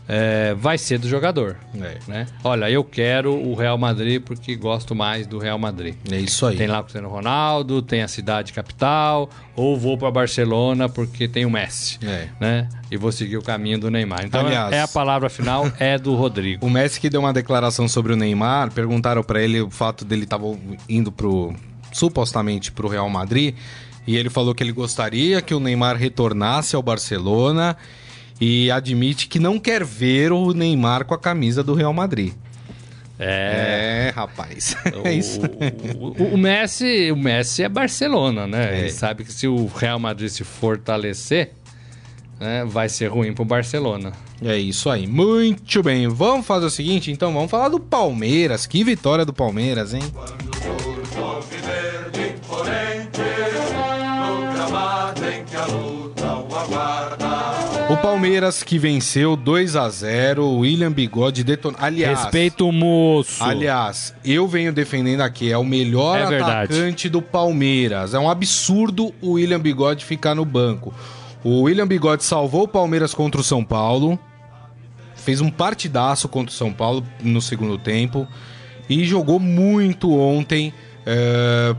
[0.08, 1.58] é, vai ser do jogador.
[1.76, 1.98] É.
[2.08, 2.28] Né?
[2.43, 5.96] Olha, eu quero o Real Madrid porque gosto mais do Real Madrid.
[6.10, 6.56] É isso aí.
[6.56, 11.46] Tem lá o Cristiano Ronaldo, tem a cidade capital, ou vou para Barcelona porque tem
[11.46, 12.00] o Messi.
[12.04, 12.28] É.
[12.39, 12.70] Né?
[12.89, 14.26] E vou seguir o caminho do Neymar.
[14.26, 16.65] Então Aliás- é a palavra final é do Rodrigo.
[16.65, 20.24] O Messi que deu uma declaração sobre o Neymar, perguntaram pra ele o fato dele
[20.24, 20.39] estar
[20.88, 21.54] indo pro
[21.91, 23.56] supostamente pro Real Madrid,
[24.06, 27.76] e ele falou que ele gostaria que o Neymar retornasse ao Barcelona
[28.39, 32.34] e admite que não quer ver o Neymar com a camisa do Real Madrid.
[33.19, 34.10] É.
[34.10, 34.76] É, rapaz.
[35.04, 35.41] É isso.
[36.00, 38.76] O, o- o Messi, o Messi é Barcelona, né?
[38.76, 38.80] É.
[38.82, 41.52] Ele sabe que se o Real Madrid se fortalecer,
[42.39, 44.12] né, vai ser ruim pro Barcelona.
[44.45, 45.08] É isso aí.
[45.08, 46.08] Muito bem.
[46.08, 48.67] Vamos fazer o seguinte, então, vamos falar do Palmeiras.
[48.67, 50.04] Que vitória do Palmeiras, hein?
[57.89, 61.80] O Palmeiras que venceu 2 a 0 o William Bigode detonou.
[61.82, 63.41] Aliás, Respeito o moço.
[63.41, 66.73] aliás, eu venho defendendo aqui, é o melhor É verdade.
[66.73, 68.13] atacante do Palmeiras.
[68.13, 70.93] É um absurdo o William Bigode ficar no banco.
[71.43, 74.19] O William Bigode salvou o Palmeiras contra o São Paulo,
[75.15, 78.28] fez um partidaço contra o São Paulo no segundo tempo
[78.89, 80.73] e jogou muito ontem,
[81.06, 81.73] é,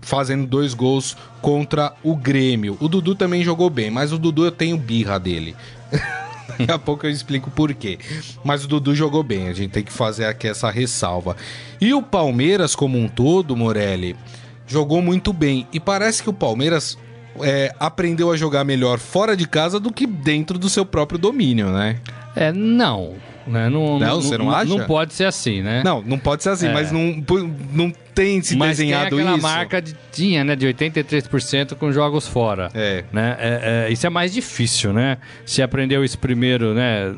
[0.00, 2.76] fazendo dois gols contra o Grêmio.
[2.80, 5.54] O Dudu também jogou bem, mas o Dudu eu tenho birra dele.
[6.48, 7.98] Daqui a pouco eu explico por quê.
[8.44, 11.36] Mas o Dudu jogou bem, a gente tem que fazer aqui essa ressalva.
[11.80, 14.16] E o Palmeiras, como um todo, Morelli,
[14.66, 15.66] jogou muito bem.
[15.72, 16.98] E parece que o Palmeiras
[17.40, 21.70] é, aprendeu a jogar melhor fora de casa do que dentro do seu próprio domínio,
[21.70, 21.98] né?
[22.36, 23.14] É, não.
[23.46, 23.68] Né?
[23.68, 24.64] Não, Não, você não acha?
[24.66, 25.82] Não pode ser assim, né?
[25.84, 26.72] Não, não pode ser assim, É.
[26.72, 27.22] mas não,
[27.72, 29.42] não tem se Mas tem desenhado aquela isso.
[29.42, 32.68] marca de, tinha, né, de 83% com jogos fora.
[32.74, 33.04] É.
[33.12, 33.36] Né?
[33.38, 35.18] É, é, isso é mais difícil, né?
[35.46, 37.14] Se aprendeu isso primeiro, né?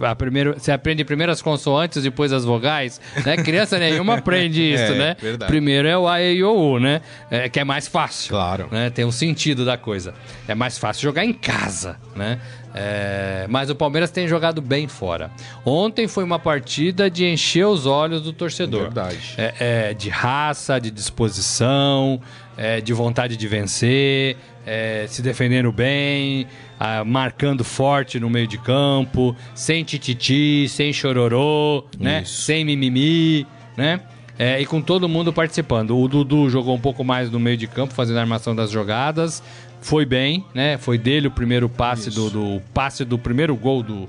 [0.00, 3.36] A primeiro, você aprende primeiro as consoantes, depois as vogais, né?
[3.36, 5.16] Criança nenhuma aprende isso, É, né?
[5.20, 5.50] verdade.
[5.50, 7.00] Primeiro é o A, E, I, O, U, né?
[7.30, 8.30] É, que é mais fácil.
[8.30, 8.68] Claro.
[8.70, 8.90] Né?
[8.90, 10.14] Tem um sentido da coisa.
[10.48, 12.38] É mais fácil jogar em casa, né?
[12.76, 15.30] É, mas o Palmeiras tem jogado bem fora.
[15.64, 18.82] Ontem foi uma partida de encher os olhos do torcedor.
[18.82, 19.34] Verdade.
[19.38, 19.54] É,
[19.90, 22.20] é, de raça, de disposição,
[22.56, 26.46] é, de vontade de vencer, é, se defendendo bem,
[26.78, 32.24] ah, marcando forte no meio de campo, sem tititi, sem chororô, né?
[32.24, 33.46] Sem mimimi,
[33.76, 34.00] né?
[34.38, 35.96] É, e com todo mundo participando.
[35.96, 39.42] O Dudu jogou um pouco mais no meio de campo, fazendo a armação das jogadas.
[39.80, 40.76] Foi bem, né?
[40.78, 44.08] Foi dele o primeiro passe do, do passe do primeiro gol do,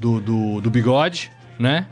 [0.00, 1.86] do, do, do bigode, né?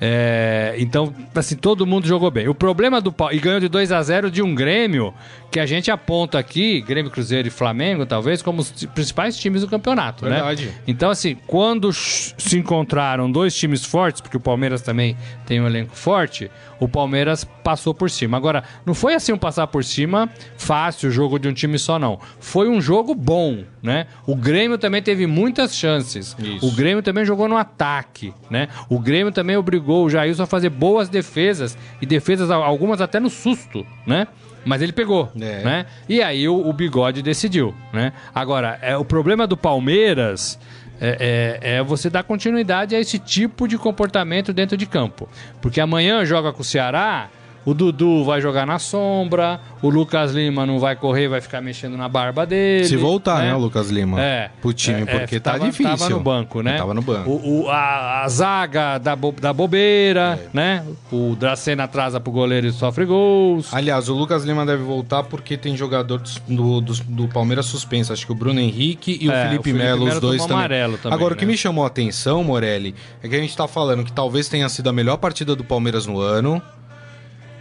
[0.00, 2.48] É, então, assim, todo mundo jogou bem.
[2.48, 5.14] O problema do e ganhou de 2 a 0 de um Grêmio
[5.50, 9.68] que a gente aponta aqui, Grêmio, Cruzeiro e Flamengo, talvez, como os principais times do
[9.68, 10.66] campeonato, Verdade.
[10.66, 10.74] né?
[10.86, 15.94] Então, assim, quando se encontraram dois times fortes, porque o Palmeiras também tem um elenco
[15.94, 18.36] forte, o Palmeiras passou por cima.
[18.36, 21.98] Agora, não foi assim um passar por cima fácil, o jogo de um time só,
[21.98, 22.20] não.
[22.38, 24.06] Foi um jogo bom, né?
[24.26, 26.36] O Grêmio também teve muitas chances.
[26.38, 26.66] Isso.
[26.66, 28.68] O Grêmio também jogou no ataque, né?
[28.88, 33.30] O Grêmio também obrigou o Jailson a fazer boas defesas, e defesas, algumas até no
[33.30, 34.26] susto, né?
[34.66, 35.62] Mas ele pegou, É.
[35.62, 35.86] né?
[36.08, 38.12] E aí o, o Bigode decidiu, né?
[38.34, 40.58] Agora, é, o problema do Palmeiras
[41.00, 45.28] é, é- é você dar continuidade a esse tipo de comportamento dentro de campo.
[45.62, 47.28] Porque amanhã joga com o Ceará,
[47.66, 51.96] o Dudu vai jogar na sombra, o Lucas Lima não vai correr, vai ficar mexendo
[51.98, 52.86] na barba dele.
[52.86, 54.18] Se voltar, né, o Lucas Lima?
[54.18, 54.50] É.
[54.62, 55.96] Pro time, É, é, porque tá tava- difícil.
[55.96, 56.78] Tava no banco, né?
[56.78, 57.28] Tava no banco.
[57.30, 60.48] O, o- a, a zaga da, bo- da bobeira, É.
[60.56, 60.84] né?
[61.12, 63.74] O Dracena atrasa pro goleiro e sofre gols.
[63.74, 68.12] Aliás, o Lucas Lima deve voltar porque tem jogador do, do, do Palmeiras suspenso.
[68.12, 70.56] Acho que o Bruno Henrique e É, o Felipe Felipe Melo, os dois também.
[70.56, 71.50] amarelo também, Agora, o que né?
[71.50, 74.88] me chamou a atenção, Morelli, é que a gente tá falando que talvez tenha sido
[74.88, 76.62] a melhor partida do Palmeiras no ano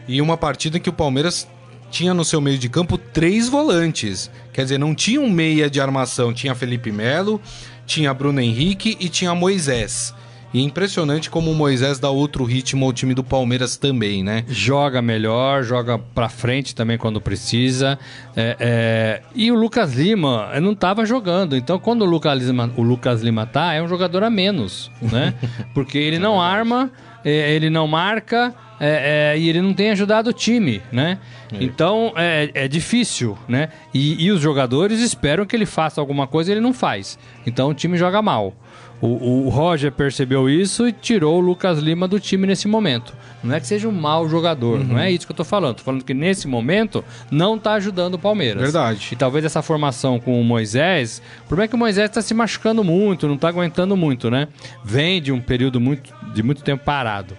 [0.07, 1.47] e uma partida em que o Palmeiras
[1.89, 4.29] tinha no seu meio de campo três volantes.
[4.51, 7.41] Quer dizer, não tinha um meia de armação, tinha Felipe Melo,
[7.85, 10.13] tinha Bruno Henrique e tinha Moisés.
[10.53, 14.45] E é impressionante como o Moisés dá outro ritmo ao time do Palmeiras também, né?
[14.47, 17.99] Joga melhor, joga pra frente também quando precisa.
[18.33, 21.57] É, é, E o Lucas Lima eh, não tava jogando.
[21.57, 25.33] Então, quando o Lucas Lima, o Lucas Lima tá, é um jogador a menos, né?
[25.75, 26.89] Porque ele não arma,
[27.25, 28.55] eh, ele não marca.
[28.79, 31.19] É, é, e ele não tem ajudado o time, né?
[31.59, 33.69] Então é, é difícil, né?
[33.93, 37.17] E, e os jogadores esperam que ele faça alguma coisa e ele não faz.
[37.45, 38.53] Então o time joga mal.
[39.01, 43.13] O, o Roger percebeu isso e tirou o Lucas Lima do time nesse momento.
[43.43, 45.75] Não é que seja um mau jogador, não é isso que eu tô falando.
[45.75, 48.61] Tô falando que nesse momento não tá ajudando o Palmeiras.
[48.61, 49.09] Verdade.
[49.11, 51.21] E talvez essa formação com o Moisés.
[51.43, 54.47] O problema é que o Moisés tá se machucando muito, não tá aguentando muito, né?
[54.83, 57.37] Vem de um período muito, de muito tempo parado.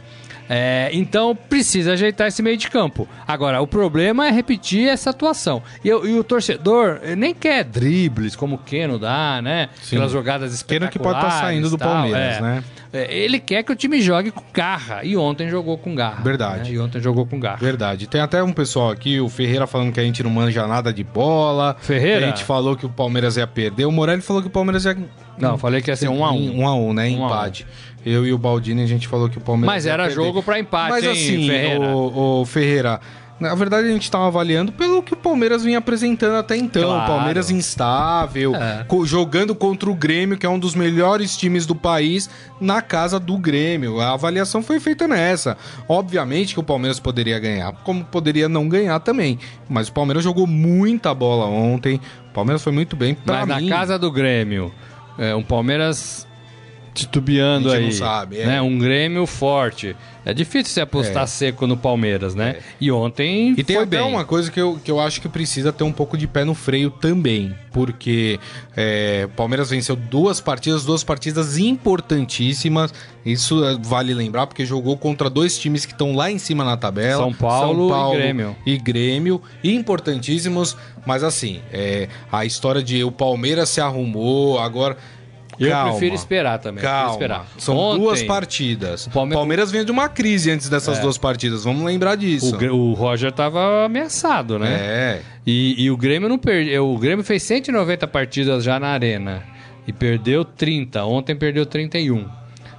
[0.48, 3.08] É, então precisa ajeitar esse meio de campo.
[3.26, 5.62] Agora, o problema é repetir essa atuação.
[5.84, 9.68] E, eu- e o torcedor nem quer dribles, como o Keno dá, né?
[9.82, 9.96] Sim.
[9.96, 10.92] Aquelas jogadas Keno espetaculares.
[10.92, 12.40] que pode tá saindo do tal, Palmeiras, é.
[12.40, 12.64] né?
[12.92, 15.00] É, ele quer que o time jogue com garra.
[15.04, 16.22] E ontem jogou com garra.
[16.22, 16.70] Verdade.
[16.70, 16.76] né?
[16.76, 17.56] E ontem jogou com garra.
[17.56, 18.06] Verdade.
[18.06, 21.02] Tem até um pessoal aqui, o Ferreira falando que a gente não manja nada de
[21.04, 21.76] bola.
[21.80, 22.24] Ferreira?
[22.26, 23.84] A gente falou que o Palmeiras ia perder.
[23.86, 24.96] O Morelli falou que o Palmeiras ia.
[25.36, 26.60] Não, falei que ia ser um a um.
[26.60, 27.06] Um a um, né?
[27.08, 27.26] Um.
[27.26, 27.66] Empate.
[28.06, 29.74] Eu e o Baldini, a gente falou que o Palmeiras.
[29.74, 31.88] Mas era jogo pra empate, Mas hein, assim, Ferreira?
[31.88, 33.00] O, o Ferreira.
[33.38, 36.84] Na verdade, a gente estava avaliando pelo que o Palmeiras vinha apresentando até então.
[36.84, 37.02] Claro.
[37.02, 38.84] O Palmeiras instável, É.
[38.88, 43.20] co- jogando contra o Grêmio, que é um dos melhores times do país, na casa
[43.20, 44.00] do Grêmio.
[44.00, 45.54] A avaliação foi feita nessa.
[45.86, 49.38] Obviamente que o Palmeiras poderia ganhar, como poderia não ganhar também.
[49.68, 52.00] Mas o Palmeiras jogou muita bola ontem.
[52.30, 53.14] O Palmeiras foi muito bem.
[53.16, 54.72] Pra Mas mim, na casa do Grêmio,
[55.18, 56.26] é, um Palmeiras
[56.96, 57.84] titubeando aí.
[57.84, 58.46] não sabe, é.
[58.46, 58.62] né?
[58.62, 59.94] Um Grêmio forte.
[60.24, 61.26] É difícil você apostar É.
[61.26, 62.56] seco no Palmeiras, né?
[62.80, 64.06] E ontem E tem foi até bem.
[64.08, 66.52] uma coisa que eu, que eu acho que precisa ter um pouco de pé no
[66.52, 67.54] freio também.
[67.72, 68.40] Porque
[68.76, 72.92] é, o Palmeiras venceu duas partidas, duas partidas importantíssimas.
[73.24, 76.76] Isso é, vale lembrar, porque jogou contra dois times que estão lá em cima na
[76.76, 77.22] tabela.
[77.22, 78.56] São Paulo e Grêmio.
[78.66, 80.76] E Grêmio, importantíssimos.
[81.06, 84.96] Mas assim, é, a história de o Palmeiras se arrumou, agora.
[85.58, 86.82] Eu calma, prefiro esperar também.
[86.82, 87.12] Calma.
[87.12, 87.46] esperar.
[87.58, 89.06] São Ontem, duas partidas.
[89.06, 91.00] O Palme- Palmeiras, vinha de uma crise antes dessas É.
[91.00, 91.64] duas partidas.
[91.64, 92.56] Vamos lembrar disso.
[92.70, 94.68] O, o Roger tava ameaçado, né?
[94.72, 95.22] É.
[95.46, 96.88] E, e o Grêmio não perdeu.
[96.88, 99.42] O Grêmio fez 190 partidas já na arena
[99.86, 101.04] e perdeu 30.
[101.04, 102.26] Ontem perdeu 31.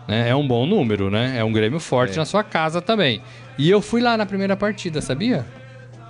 [0.08, 0.30] Né?
[0.30, 1.36] É um bom número, né?
[1.38, 2.18] É um Grêmio forte É.
[2.18, 3.22] na sua casa também.
[3.58, 5.46] E eu fui lá na primeira partida, sabia?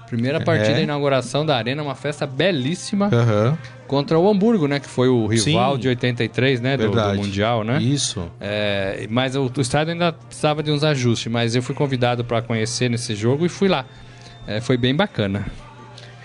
[0.07, 0.83] Primeira partida É.
[0.83, 3.57] inauguração da arena, uma festa belíssima Aham.
[3.87, 4.79] Contra o Hamburgo, né?
[4.79, 5.81] Que foi o rival Sim.
[5.81, 6.77] de 83, né?
[6.77, 7.15] Do, do.
[7.15, 7.81] Mundial, né?
[7.81, 8.29] Isso.
[8.39, 12.41] É, mas o, o estádio ainda precisava de uns ajustes, mas eu fui convidado para
[12.41, 13.85] conhecer nesse jogo e fui lá.
[14.45, 15.45] É, foi bem bacana.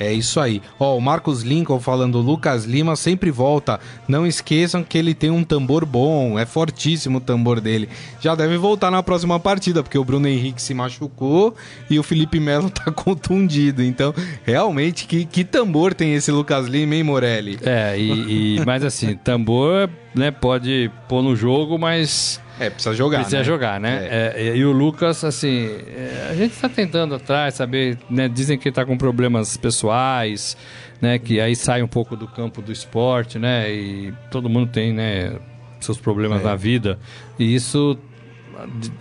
[0.03, 0.61] É isso aí.
[0.79, 3.79] Ó, o Marcos Lincoln falando, Lucas Lima sempre volta.
[4.09, 7.89] Não esqueçam que ele tem um tambor bom, é fortíssimo o tambor dele.
[8.21, 11.55] Já deve voltar na próxima partida, porque o Bruno Henrique se machucou
[11.89, 13.83] e o Felipe Melo tá contundido.
[13.83, 17.59] Então, realmente, que, que tambor tem esse Lucas Lima, hein, Morelli?
[17.63, 23.19] É, e, e- mas assim, tambor, né, pode pôr no jogo, mas É, precisa jogar,
[23.19, 23.45] precisa né?
[23.45, 24.09] jogar, né?
[24.11, 28.29] É, e o Lucas, assim, é, a gente está tentando atrás, saber, né?
[28.29, 30.57] Dizem que ele tá com problemas pessoais,
[31.01, 31.19] né?
[31.19, 33.73] Que aí sai um pouco do campo do esporte, né?
[33.73, 35.35] E todo mundo tem, né?
[35.81, 36.45] Seus problemas É.
[36.45, 36.99] na vida.
[37.39, 37.99] E isso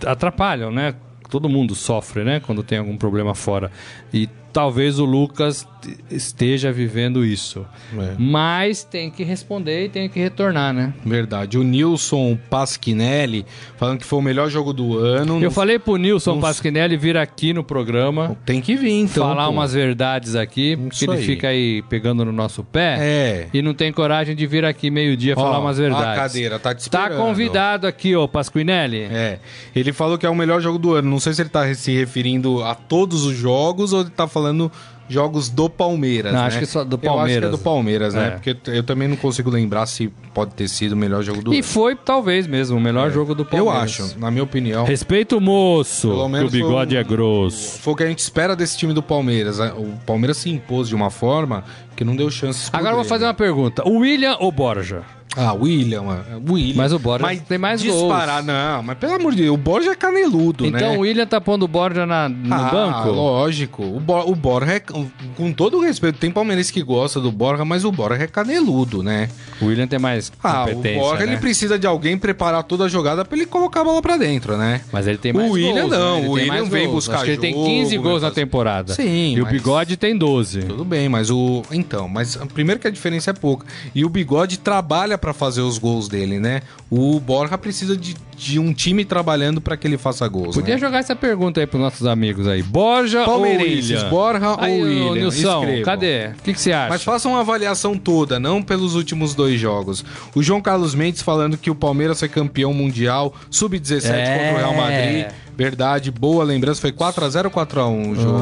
[0.06, 0.94] atrapalham, né?
[1.32, 2.40] Todo mundo sofre, né?
[2.40, 3.70] Quando tem algum problema fora.
[4.12, 5.66] E talvez o Lucas
[6.10, 7.64] esteja vivendo isso.
[7.98, 8.14] É.
[8.18, 10.92] Mas tem que responder e tem que retornar, né?
[11.06, 11.56] Verdade.
[11.58, 13.46] O Nilson Pasquinelli
[13.78, 15.42] falando que foi o melhor jogo do ano.
[15.42, 19.26] Eu falei pro Nilson não- Pasquinelli vir aqui no programa, Tem que vir, então.
[19.26, 19.52] falar pô.
[19.52, 21.22] umas verdades aqui, porque ele aí.
[21.24, 23.48] fica aí pegando no nosso pé É.
[23.54, 26.06] e não tem coragem de vir aqui meio-dia falar umas verdades.
[26.10, 27.22] A cadeira, tá te Tá esperando.
[27.24, 29.02] convidado aqui, ô Pasquinelli.
[29.10, 29.38] É.
[29.74, 31.10] Ele falou que é o melhor jogo do ano.
[31.10, 34.70] Não sei se ele tá se referindo a todos os jogos ou ele tá falando
[35.08, 36.46] jogos do Palmeiras, Não, né?
[36.46, 37.50] acho que só do Eu acho que é Palmeiras.
[37.50, 38.26] do Palmeiras, né?
[38.28, 38.30] É.
[38.30, 41.56] Porque eu também não consigo lembrar se pode ter sido o melhor jogo do E
[41.56, 41.64] ano.
[41.64, 43.58] foi, talvez mesmo, o melhor jogo do É.
[43.58, 44.00] Eu Palmeiras.
[44.00, 44.84] acho, na minha opinião.
[44.84, 47.78] Respeita o moço, Pelo que o menos bigode foi um- é grosso.
[47.80, 49.58] Foi o que a gente espera desse time do Palmeiras.
[49.58, 49.72] né?
[49.76, 51.62] O Palmeiras se impôs de uma forma
[51.94, 53.86] que não deu chances Agora eu vou fazer uma pergunta.
[53.86, 55.02] O William ou Borja?
[55.36, 56.24] Ah, William, mano.
[56.50, 56.76] William.
[56.76, 58.82] Mas o Borja tem mais disparar, não.
[58.82, 60.78] Mas pelo amor de Deus, o Borja é caneludo, né?
[60.78, 63.08] Então o William tá pondo o Borja na- no ah, banco?
[63.10, 63.82] lógico.
[63.82, 67.64] O, Bor o Borja é, com todo o respeito, tem palmeirense que gosta do Borja,
[67.64, 69.28] mas o Borja é caneludo, né?
[69.60, 71.32] O William tem mais Ah, o competência, Borja né?
[71.32, 74.56] ele precisa de alguém preparar toda a jogada pra ele colocar a bola pra dentro,
[74.58, 74.82] né?
[74.92, 75.96] Mas ele tem mais O William gols, né?
[75.98, 76.94] não, Ele o William vem gols.
[77.06, 78.92] buscar Acho que ele tem jogo, 15 gols vai na temporada.
[78.92, 80.62] Sim, E o mas- Bigode tem 12.
[80.62, 81.62] Tudo bem, mas o.
[81.70, 83.64] Então, mas primeiro que a diferença é pouca.
[83.94, 86.62] E o Bigode trabalha pra fazer os gols dele, né?
[86.90, 90.56] O Borja precisa de, de um time trabalhando pra que ele faça gols.
[90.56, 90.80] Podia né?
[90.80, 92.60] jogar essa pergunta aí pros nossos amigos aí.
[92.60, 94.08] Borja ou William?
[94.10, 95.12] Borja aí, ou William?
[95.14, 95.84] Nilson, Escrevam.
[95.84, 96.26] cadê?
[96.26, 96.88] O que, que você acha?
[96.88, 100.04] Mas faça uma avaliação toda, não pelos últimos dois jogos.
[100.34, 104.38] O João Carlos Mendes falando que o Palmeiras foi campeão mundial, sub-17 É.
[104.38, 105.26] contra o Real Madrid.
[105.56, 106.80] Verdade, boa lembrança.
[106.80, 108.38] Foi 4x0 ou 4x1 o jogo?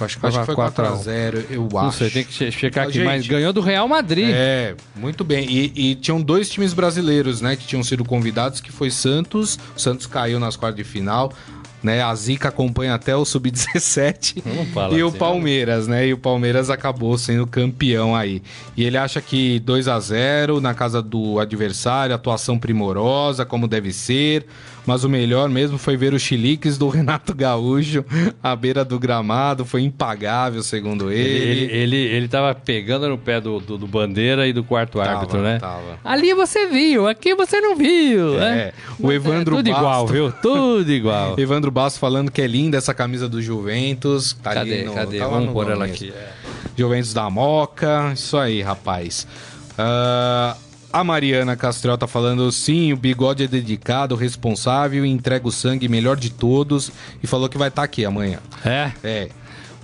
[0.00, 0.98] acho que Acho que foi 4 a 1.
[0.98, 1.84] 4x0, eu acho.
[1.84, 2.94] Não sei, tem que che- checar aqui.
[2.94, 4.30] Gente, Mas ganhou do Real Madrid.
[4.32, 5.46] É, muito bem.
[5.48, 9.58] E, e tinham dois times brasileiros, né, que tinham sido convidados, que foi Santos.
[9.76, 11.32] O Santos caiu nas quartas de final.
[11.82, 16.06] Né, a Zica acompanha até o Sub-17 Não fala e o assim, Palmeiras, né?
[16.06, 18.42] E o Palmeiras acabou sendo campeão aí.
[18.74, 23.92] E ele acha que 2 a 0 na casa do adversário, atuação primorosa, como deve
[23.92, 24.46] ser.
[24.86, 28.04] Mas o melhor mesmo foi ver o chiliques do Renato Gaúcho
[28.42, 29.64] à beira do gramado.
[29.64, 31.72] Foi impagável, segundo Ele, ele.
[31.72, 35.40] ele, ele, tava pegando no pé do, do, do Bandeira e do quarto Tava, árbitro,
[35.40, 35.58] né?
[35.58, 35.98] tava.
[36.04, 38.38] Ali você viu, aqui você não viu.
[38.38, 38.72] É, né?
[39.00, 40.12] o Evandro Tudo igual, Basto.
[40.12, 40.32] viu?
[40.32, 41.34] Tudo igual.
[41.40, 44.34] Evandro Basso falando que é linda essa camisa do Juventus.
[44.42, 44.74] Tá Cadê?
[44.74, 45.18] ali no- Cadê?
[45.18, 46.12] tá Vamos pôr ela aqui.
[46.14, 46.28] É.
[46.76, 48.12] Juventus da Moca.
[48.12, 49.26] Isso aí, rapaz.
[49.78, 50.56] Ah,
[50.94, 56.16] a Mariana Castrel tá falando sim, o bigode é dedicado, responsável, entrega o sangue melhor
[56.16, 58.38] de todos e falou que vai estar aqui amanhã.
[58.64, 58.92] É?
[59.02, 59.28] É.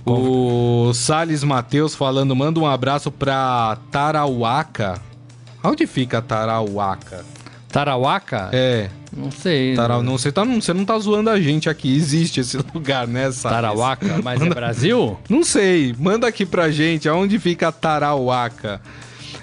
[0.05, 5.01] O Salles Matheus falando, manda um abraço pra Tarauaca.
[5.61, 7.25] Onde fica Tarauaca?
[7.67, 8.49] Tarauaca?
[8.53, 9.75] É, Não sei.
[9.75, 13.05] Tarau, não, você, tá, não, você não tá zoando a gente aqui, existe esse lugar,
[13.05, 13.57] né, Salles?
[13.57, 14.21] Tarauaca?
[14.23, 15.19] Mas é Brasil?
[15.27, 18.81] Não sei, manda aqui pra gente, aonde fica Tarauaca?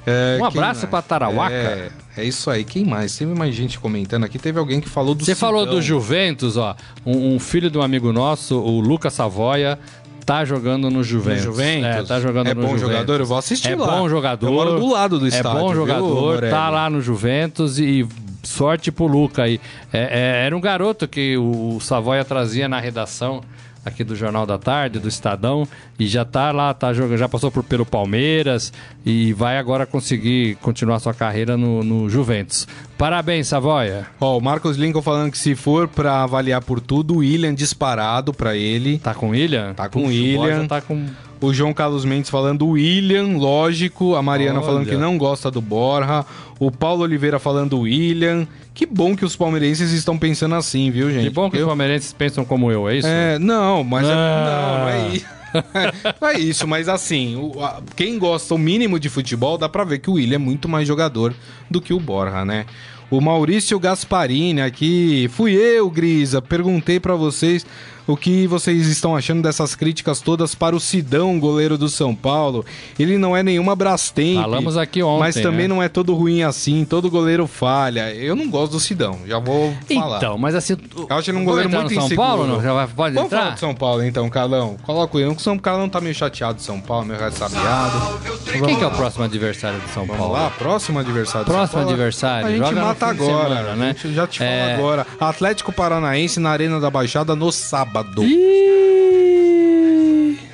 [0.09, 1.55] É, Um abraço pra Tarauaca.
[1.55, 3.17] É, é isso aí, quem mais?
[3.17, 6.75] Teve mais gente comentando aqui, teve alguém que falou do Você falou do Juventus, ó.
[7.05, 9.79] Um, um filho de um amigo nosso, o Lucas Savoia,
[10.27, 11.43] tá jogando no No Juventus.
[11.45, 11.87] Juventus?
[11.87, 12.81] É, tá jogando É no bom Juventus.
[12.93, 13.21] jogador?
[13.21, 13.87] Eu vou assistir é lá.
[13.87, 14.47] bom jogador.
[14.47, 16.51] Eu moro do lado do estádio, É bom viu, jogador, Morelli?
[16.53, 18.07] tá lá no Juventus e
[18.43, 19.61] sorte pro Luca aí.
[19.93, 23.41] É, é, era um garoto que o Savoia trazia na redação
[23.89, 25.67] aqui do Jornal da Tarde, do Estadão,
[25.99, 28.73] e já tá lá, tá jogando, já passou por, pelo Palmeiras
[29.05, 32.67] e vai agora conseguir continuar sua carreira no, no Juventus.
[32.97, 34.07] Parabéns, Savoia.
[34.21, 38.33] Ó, o Marcos Lincoln falando que se for pra avaliar por tudo, o William disparado
[38.33, 38.99] pra ele.
[38.99, 39.73] Tá com o William?
[39.75, 40.67] Tá com o Puxa, William.
[40.67, 41.07] Tá com...
[41.41, 44.17] O João Carlos Mendes falando o William, lógico.
[44.17, 44.67] A Mariana Olha.
[44.67, 46.27] falando que não gosta do Borja.
[46.59, 48.47] O Paulo Oliveira falando o William.
[48.79, 51.25] Que bom que os palmeirenses estão pensando assim, viu, gente?
[51.25, 53.09] Que bom que os Eu- palmeirenses pensam como eu, é isso?
[53.09, 54.45] É, não, mas é- Ah.
[54.47, 55.27] não, não é isso.
[56.21, 59.83] não é isso, mas assim, o- a- quem gosta o mínimo de futebol, dá pra
[59.83, 61.35] ver que o William é muito mais jogador
[61.69, 62.67] do que o Borja, né?
[63.11, 67.67] O Maurício Gasparini aqui, fui eu, Grisa, perguntei pra vocês
[68.09, 72.65] o que vocês estão achando dessas críticas todas para o Sidão, goleiro do São Paulo.
[72.99, 74.41] Ele não é nenhuma Brastemp.
[74.41, 75.69] Falamos aqui ontem, Mas também né?
[75.69, 78.13] não é todo ruim assim, todo goleiro falha.
[78.15, 80.17] Eu não gosto do Sidão, já vou falar.
[80.17, 80.77] Então, mas assim...
[80.97, 82.27] Eu acho ele um vamos goleiro muito São inseguro.
[82.29, 82.63] Paulo, não?
[82.63, 83.55] Já vai, pode Vamos falar entrar?
[83.55, 84.77] de São Paulo então, Carlão.
[84.83, 85.29] Coloca ele.
[85.29, 88.19] O São Carlão tá meio chateado de São Paulo, meio ressabiado.
[88.51, 90.33] Quem que é o próximo adversário do São Vamos Paulo?
[90.33, 91.47] lá, próximo adversário.
[91.47, 91.91] São Próximo Paulo.
[91.95, 93.91] adversário, A gente mata agora, semana, né?
[93.91, 94.75] A gente já te fala É.
[94.75, 95.07] agora.
[95.21, 97.98] Atlético Paranaense na Arena da Baixada no sábado.
[98.25, 99.89] Ih,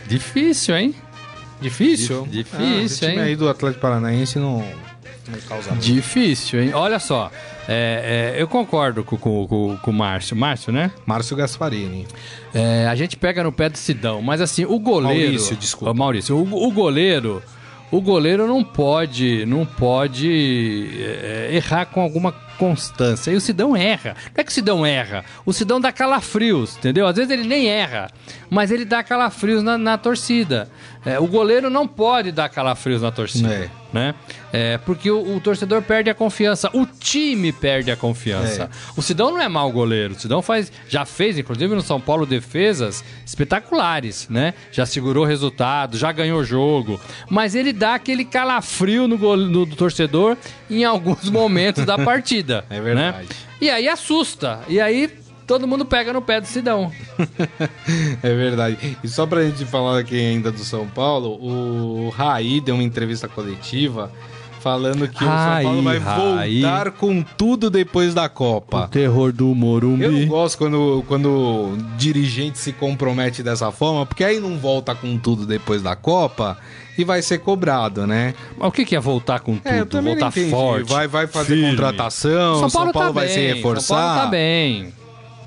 [0.06, 0.94] Difícil, hein?
[1.60, 2.26] Difícil?
[2.30, 3.20] Difícil, ah, esse time hein?
[3.20, 4.58] aí do Atlético Paranaense não,
[5.28, 5.72] não causa.
[5.76, 6.74] Difícil, hein?
[6.74, 7.30] Olha só,
[7.68, 10.36] é, é, eu concordo com, com, com, com o Márcio.
[10.36, 10.90] Márcio, né?
[11.06, 12.06] Márcio Gasparini.
[12.52, 15.22] É, a gente pega no pé do Sidão, mas assim, o goleiro.
[15.22, 15.90] Maurício, desculpa.
[15.90, 17.42] Ô, Maurício, o, o goleiro.
[17.90, 23.30] O goleiro não pode, não pode é, errar com alguma constância.
[23.30, 24.14] E o Sidão erra.
[24.26, 25.24] Não é que o Sidão erra.
[25.44, 27.06] O Sidão dá calafrios, entendeu?
[27.06, 28.10] Às vezes ele nem erra,
[28.50, 30.68] mas ele dá calafrios na, na torcida.
[31.06, 33.52] É, o goleiro não pode dar calafrios na torcida.
[33.52, 33.70] É.
[33.92, 34.14] Né?
[34.52, 38.64] É, porque o, o torcedor perde a confiança, o time perde a confiança.
[38.64, 38.68] É.
[38.96, 42.26] O Sidão não é mau goleiro, o Sidão faz, já fez, inclusive no São Paulo,
[42.26, 44.52] defesas espetaculares, né?
[44.72, 47.00] Já segurou resultado, já ganhou jogo,
[47.30, 50.36] mas ele dá aquele calafrio no, gole- no- do torcedor
[50.68, 52.64] em alguns momentos da partida.
[52.68, 53.18] É verdade.
[53.18, 53.34] Né?
[53.60, 55.08] E aí assusta, e aí
[55.46, 56.90] todo mundo pega no pé do Sidão.
[58.22, 58.96] É verdade.
[59.02, 63.28] E só pra gente falar aqui ainda do São Paulo, o Raí deu uma entrevista
[63.28, 64.10] coletiva
[64.60, 66.62] falando que o São Paulo vai Raí.
[66.62, 68.88] voltar com tudo depois da Copa.
[68.90, 70.24] terror do Eu não Morumbi.
[70.26, 75.44] gosto quando, quando o dirigente se compromete dessa forma, porque aí não volta com tudo
[75.44, 76.56] depois da Copa
[76.96, 78.32] e vai ser cobrado, né?
[78.56, 79.68] Mas o que que é voltar com tudo?
[79.70, 80.90] É, eu também voltar forte.
[80.90, 81.70] Vai, vai fazer firme.
[81.70, 83.82] contratação, São Paulo, vai se reforçar.
[83.82, 84.92] São Paulo tá bem.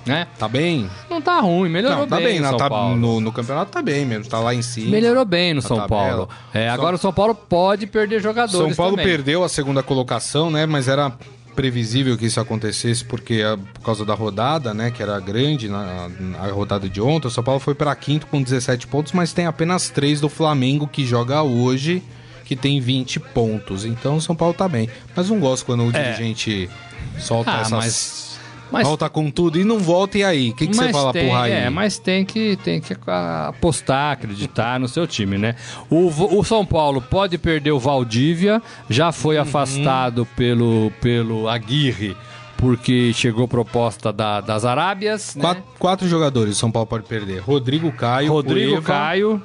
[0.07, 0.27] Né?
[0.39, 0.89] Tá bem?
[1.09, 2.39] Não tá ruim, melhorou Não, tá bem, bem.
[2.39, 2.95] no São tá- Paulo.
[2.95, 4.91] no, no campeonato tá bem mesmo, tá lá em cima.
[4.91, 5.87] Melhorou bem no São.
[5.87, 6.29] Paulo.
[6.53, 9.05] É, agora o São Paulo pode perder jogadores São Paulo também.
[9.05, 10.65] perdeu a segunda colocação, né?
[10.65, 11.11] Mas era
[11.55, 14.91] previsível que isso acontecesse porque ah, por causa da rodada, né?
[14.91, 17.27] Que era grande na, na rodada de ontem.
[17.27, 20.87] O São Paulo foi para quinto com 17 pontos, mas tem apenas três do Flamengo
[20.87, 22.03] que joga hoje,
[22.45, 23.85] que tem 20 pontos.
[23.85, 24.87] Então o São Paulo tá bem.
[25.15, 26.03] Mas não gosto quando o É.
[26.03, 26.69] dirigente
[27.17, 27.71] solta Ah, essas.
[27.71, 28.26] mas-
[28.71, 30.49] mas- volta com tudo e não volta, e aí?
[30.51, 31.51] O que, que você fala tem, pro Raí?
[31.51, 35.55] É, mas tem que, tem que apostar, acreditar no seu time, né?
[35.89, 36.07] O,
[36.39, 39.41] o São Paulo pode perder o Valdívia, já foi Uhum.
[39.43, 42.15] afastado pelo, pelo Aguirre,
[42.57, 45.35] porque chegou proposta da- das Arábias.
[45.35, 45.41] né?
[45.41, 47.39] Quatro, quatro jogadores o São Paulo pode perder.
[47.39, 49.43] Rodrigo Caio, Rodrigo Cueva, Caio.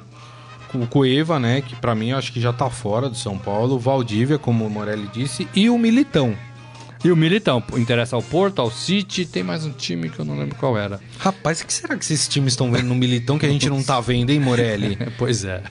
[0.73, 3.77] o Cueva, né, que pra mim eu acho que já tá fora do São Paulo,
[3.77, 6.35] Valdívia, como o Morelli disse, e o Militão.
[7.03, 10.37] E o Militão, interessa ao Porto, ao City, tem mais um time que eu não
[10.37, 11.01] lembro qual era.
[11.19, 13.83] Rapaz, o que será que esses times estão vendo no Militão que a gente não
[13.83, 14.97] tá vendo, hein, Morelli?
[15.17, 15.61] Pois é.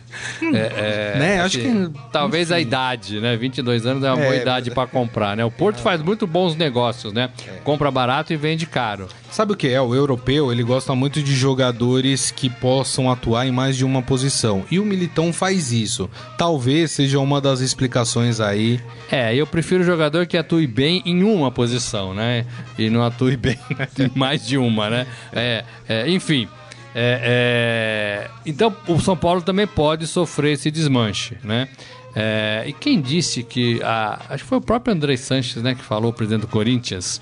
[0.43, 3.35] É, é, Né, acho assim, que- Talvez a idade, né?
[3.35, 5.43] 22 anos é uma É, boa idade pra comprar, né?
[5.43, 7.31] O Porto faz muito bons negócios, né?
[7.49, 7.53] É.
[7.65, 9.09] Compra barato e vende caro.
[9.31, 9.81] Sabe o que é?
[9.81, 14.65] O europeu, ele gosta muito de jogadores que possam atuar em mais de uma posição.
[14.71, 16.11] E o Militão faz isso.
[16.37, 18.79] Talvez seja uma das explicações aí.
[19.11, 22.47] É, eu prefiro jogador que atue bem em uma posição, né?
[22.79, 23.59] E não atue bem
[23.99, 25.07] em mais de uma, né?
[25.33, 26.49] É, é, enfim.
[26.95, 31.69] É, é, então, o São Paulo também pode sofrer esse desmanche, né?
[32.15, 33.83] É, e quem disse que...
[33.83, 35.75] A, acho que foi o próprio André Sanches, né?
[35.75, 37.21] Que falou, o presidente do Corinthians,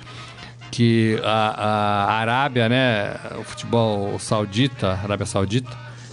[0.71, 3.15] que a, a Arábia, né?
[3.39, 5.71] O futebol saudita, Arábia Saudita,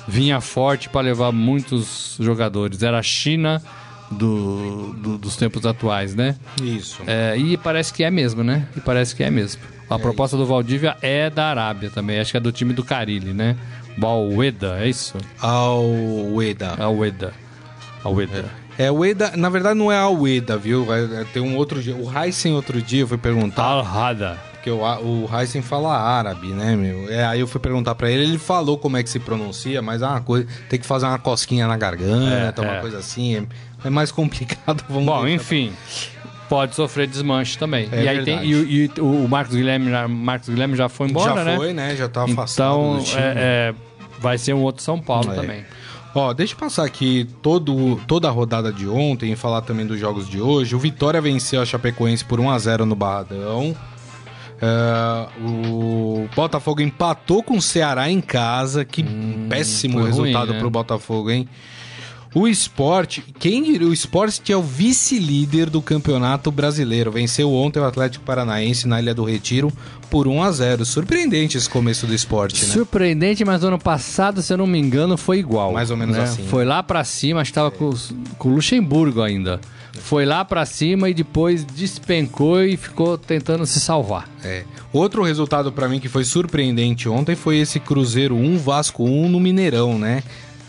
[0.08, 2.82] vinha forte para levar muitos jogadores.
[2.82, 3.62] Era a China
[4.12, 6.36] do- do- dos tempos atuais, né?
[6.62, 7.02] Isso.
[7.08, 8.68] É, e parece que é mesmo, né?
[8.76, 9.62] E parece que é mesmo.
[9.90, 12.20] A proposta do Valdívia é da Arábia também.
[12.20, 13.56] Acho que é do time do Carilli, né?
[13.98, 15.16] Balweda, é isso?
[15.42, 15.82] Ao
[16.34, 16.76] Ueda.
[16.78, 17.34] Alweda.
[18.04, 18.46] Alweda.
[18.78, 20.94] É, o Ueda, na verdade não é a Ueda, viu?
[20.94, 21.96] É- é- Tem um outro dia.
[21.96, 23.64] O Heisen outro dia foi perguntar.
[23.64, 24.38] Al-Hada.
[24.54, 27.10] Porque o, o Heisen fala árabe, né, meu?
[27.10, 30.02] É, aí eu fui perguntar pra ele, ele falou como é que se pronuncia, mas
[30.02, 30.46] é uma coisa.
[30.70, 32.82] Tem que fazer uma cosquinha na garganta, É, uma é.
[32.82, 33.48] coisa assim.
[33.88, 35.72] É, mais complicado, vamos Bom, deixar- enfim.
[36.50, 37.90] Pode sofrer desmanche também.
[37.92, 41.44] É e aí tem, e, e o Marcos Guilherme, Marcos Guilherme já foi embora, Já
[41.44, 41.56] né?
[41.58, 41.96] foi, né?
[41.96, 43.22] Já tá afastado Então, time.
[43.22, 43.76] é, é,
[44.20, 45.36] vai ser um outro São Paulo É.
[45.36, 45.66] também.
[46.16, 50.00] Ó, deixa eu passar aqui todo, toda a rodada de ontem e falar também dos
[50.00, 50.74] jogos de hoje.
[50.74, 53.76] O Vitória venceu a Chapecoense por 1x0 no Barradão.
[54.62, 58.84] É, o Botafogo empatou com o Ceará em casa.
[58.86, 59.04] Que
[59.50, 60.60] péssimo Hum, ruim, resultado né?
[60.60, 61.48] pro Botafogo, hein?
[62.38, 63.88] O esporte, quem diria?
[63.88, 67.12] O esporte que é o vice-líder do campeonato brasileiro.
[67.12, 69.74] Venceu ontem o Atlético Paranaense na Ilha do Retiro
[70.08, 72.74] por 1 a 0 Surpreendente esse começo do esporte, né?
[72.74, 75.74] Surpreendente, mas ano passado, se eu não me engano, foi igual.
[75.74, 76.26] Mais ou menos né?
[76.26, 76.46] assim.
[76.46, 77.92] Foi lá pra cima, acho que tava com,
[78.38, 79.60] com o Luxemburgo ainda.
[79.94, 84.30] Foi lá pra cima e depois despencou e ficou tentando se salvar.
[84.44, 84.64] É.
[84.94, 89.40] Outro resultado pra mim que foi surpreendente ontem foi esse Cruzeiro 1 Vasco 1 no
[89.40, 90.22] Mineirão, né?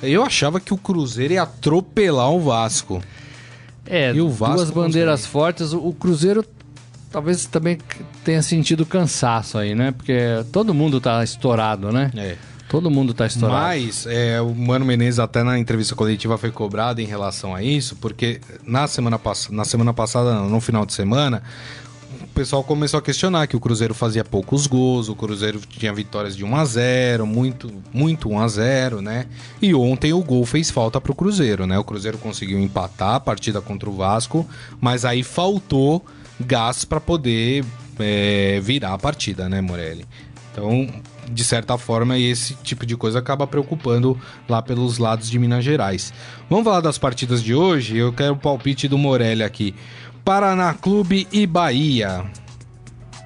[0.03, 3.03] Eu achava que o Cruzeiro ia atropelar o Vasco.
[3.87, 5.73] É, E o Vasco duas bandeiras fortes.
[5.73, 6.45] O o Cruzeiro
[7.11, 7.79] talvez também
[8.25, 9.93] tenha sentido cansaço aí, né?
[9.93, 10.19] Porque
[10.53, 12.11] todo mundo tá estourado, né?
[12.17, 12.37] É.
[12.69, 13.61] Todo mundo tá estourado.
[13.61, 17.97] Mas é, o Mano Menezes até na entrevista coletiva foi cobrado em relação a isso,
[17.97, 21.43] porque na semana, pass na semana passada, não, no final de semana,
[22.31, 26.37] o pessoal começou a questionar que o Cruzeiro fazia poucos gols, o Cruzeiro tinha vitórias
[26.37, 29.27] de 1 a 0 muito, muito 1 a 0 né?
[29.61, 31.79] E ontem o gol fez falta pro Cruzeiro, né?
[31.79, 34.47] O Cruzeiro conseguiu empatar a partida contra o Vasco,
[34.81, 36.05] mas aí faltou
[36.39, 37.65] gás para poder
[37.99, 40.07] é, virar a partida, né, Morelli?
[40.53, 40.89] Então,
[41.31, 44.19] de certa forma, esse tipo de coisa acaba preocupando
[44.49, 46.13] lá pelos lados de Minas Gerais.
[46.49, 47.97] Vamos falar das partidas de hoje?
[47.97, 49.75] Eu quero o palpite do Morelli aqui.
[50.29, 52.23] Paraná Clube e Bahia.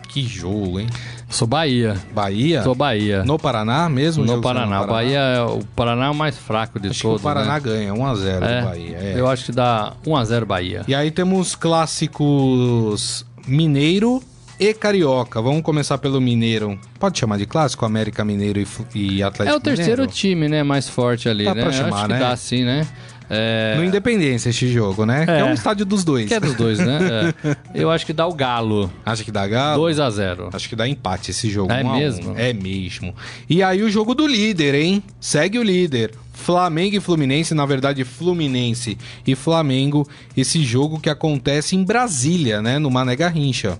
[0.08, 0.86] Que jogo, hein?
[1.28, 1.96] Sou Bahia.
[2.14, 2.62] Bahia?
[2.62, 3.24] Sou Bahia.
[3.24, 4.24] No Paraná mesmo?
[4.24, 4.66] No Paraná.
[4.66, 4.92] no Paraná.
[4.92, 7.20] Bahia é o Paraná é o mais fraco de acho todos.
[7.20, 7.60] o Paraná né?
[7.60, 8.96] ganha 1x0 é, do Bahia.
[8.98, 9.14] É.
[9.16, 10.84] Eu acho que dá 1x0 Bahia.
[10.86, 14.22] E aí temos clássicos Mineiro
[14.60, 15.42] e Carioca.
[15.42, 16.78] Vamos começar pelo Mineiro.
[17.00, 17.84] Pode chamar de clássico?
[17.84, 20.12] América Mineiro e, e Atlético É o terceiro Mineiro?
[20.12, 20.62] time, né?
[20.62, 21.62] Mais forte ali, Dá né?
[21.64, 22.18] pra chamar, acho que né?
[22.20, 22.86] dá sim, né?
[23.34, 23.76] É...
[23.78, 25.24] No Independência este jogo, né?
[25.24, 26.28] Que é um estádio dos dois.
[26.28, 27.32] Que é dos dois, né?
[27.74, 27.82] É.
[27.82, 28.92] Eu acho que dá o Galo.
[29.04, 29.84] Acha que dá galo?
[29.84, 30.50] 2x0.
[30.52, 31.72] Acho que dá empate esse jogo.
[31.72, 31.98] É um a um.
[31.98, 32.34] mesmo?
[32.36, 33.14] É mesmo.
[33.48, 35.02] E aí o jogo do líder, hein?
[35.20, 36.12] Segue o líder.
[36.32, 40.06] Flamengo e Fluminense, na verdade Fluminense e Flamengo,
[40.36, 43.78] esse jogo que acontece em Brasília, né, no Mané Garrincha.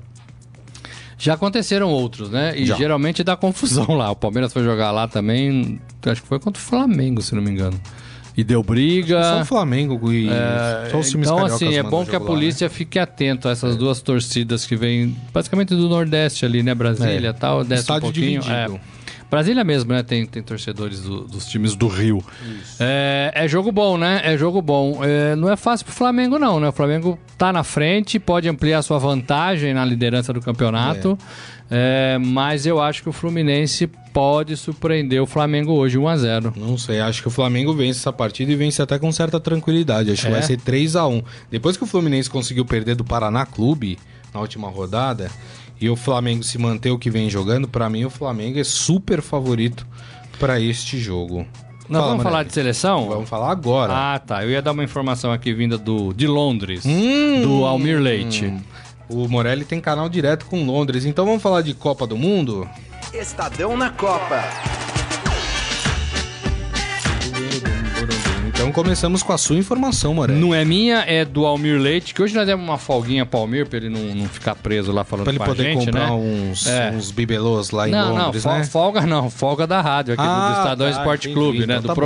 [1.18, 2.52] Já aconteceram outros, né?
[2.56, 2.76] E Já.
[2.76, 4.10] geralmente dá confusão lá.
[4.10, 7.50] O Palmeiras foi jogar lá também, acho que foi contra o Flamengo, se não me
[7.50, 7.78] engano.
[8.36, 9.22] E deu briga.
[9.22, 12.24] Só o Flamengo e É, só os times então, assim, é bom que a lá,
[12.24, 12.26] né?
[12.30, 16.74] polícia fique atento a essas duas torcidas que vêm basicamente do Nordeste ali, né?
[16.74, 18.40] Brasília e tal, desce Estádio um pouquinho.
[18.40, 18.76] dividido.
[18.76, 18.92] É.
[19.30, 20.02] Brasília mesmo, né?
[20.02, 22.22] Tem, tem torcedores do- dos times do Rio.
[22.78, 24.20] É, é jogo bom, né?
[24.24, 25.00] É jogo bom.
[25.02, 26.68] É, não é fácil pro Flamengo, não, né?
[26.68, 31.18] O Flamengo tá na frente, pode ampliar sua vantagem na liderança do campeonato.
[31.70, 36.52] É, mas eu acho que o Fluminense pode surpreender o Flamengo hoje 1 a 0
[36.56, 40.10] Não sei, acho que o Flamengo vence essa partida e vence até com certa tranquilidade.
[40.10, 40.32] Acho que É?
[40.32, 43.98] vai ser 3 a 1 Depois que o Fluminense conseguiu perder do Paraná Clube
[44.34, 45.30] na última rodada
[45.80, 49.20] e o Flamengo se manter o que vem jogando, pra mim o Flamengo é super
[49.20, 49.84] favorito
[50.38, 51.44] pra este jogo.
[51.88, 53.08] Nós Fala, vamos falar de seleção?
[53.08, 53.92] Vamos falar agora.
[53.92, 54.44] Ah, tá.
[54.44, 57.42] Eu ia dar uma informação aqui vinda do, de Londres, Hum.
[57.42, 58.54] do Almir Leite.
[59.08, 62.68] O Morelli tem canal direto com Londres, então vamos falar de Copa do Mundo?
[63.12, 64.42] Estadão na Copa.
[68.46, 70.40] Então começamos com a sua informação, Morelli.
[70.40, 73.66] Não é minha, é do Almir Leite, que hoje nós demos uma folguinha pro Almir
[73.68, 76.06] pra ele não, não ficar preso lá falando Pra ele com poder a gente, comprar
[76.06, 76.12] né?
[76.12, 76.90] uns, É.
[76.92, 78.64] uns bibelôs lá em não, Londres, não, né?
[78.64, 81.40] folga não, folga da rádio aqui, do- Ah, do Estadão tá, Esporte entendi.
[81.40, 81.74] Clube, né?
[81.78, 82.00] Então do tá bom.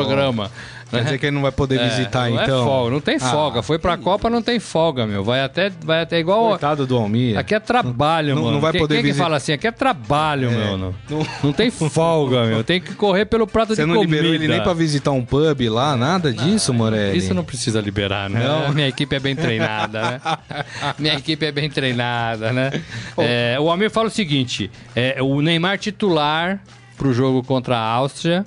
[0.90, 2.62] Quer dizer que ele não vai poder É, visitar, não então?
[2.62, 3.62] É folga, não tem Ah, folga.
[3.62, 5.24] Foi pra Copa, não tem folga, meu.
[5.24, 6.50] Vai até, vai até igual.
[6.50, 7.36] Coitado do Almir.
[7.36, 8.54] Aqui é trabalho, Não- mano.
[8.54, 9.52] não vai quem, poder quem que visitar- fala assim?
[9.52, 10.78] Aqui é trabalho, meu.
[10.78, 12.62] Não, Não- não tem folga, meu.
[12.62, 14.14] Tem que correr pelo prato Você de não comida.
[14.16, 17.18] liberou ele nem pra visitar um pub lá, nada disso, Morelli?
[17.18, 18.46] Isso não precisa liberar, né?
[18.46, 18.72] Não?
[18.72, 20.20] Minha equipe é bem treinada, né?
[21.00, 22.70] Minha equipe é bem treinada, né?
[23.18, 26.60] É, o Almir fala o seguinte: é, o Neymar titular
[26.96, 28.46] pro jogo contra a Áustria.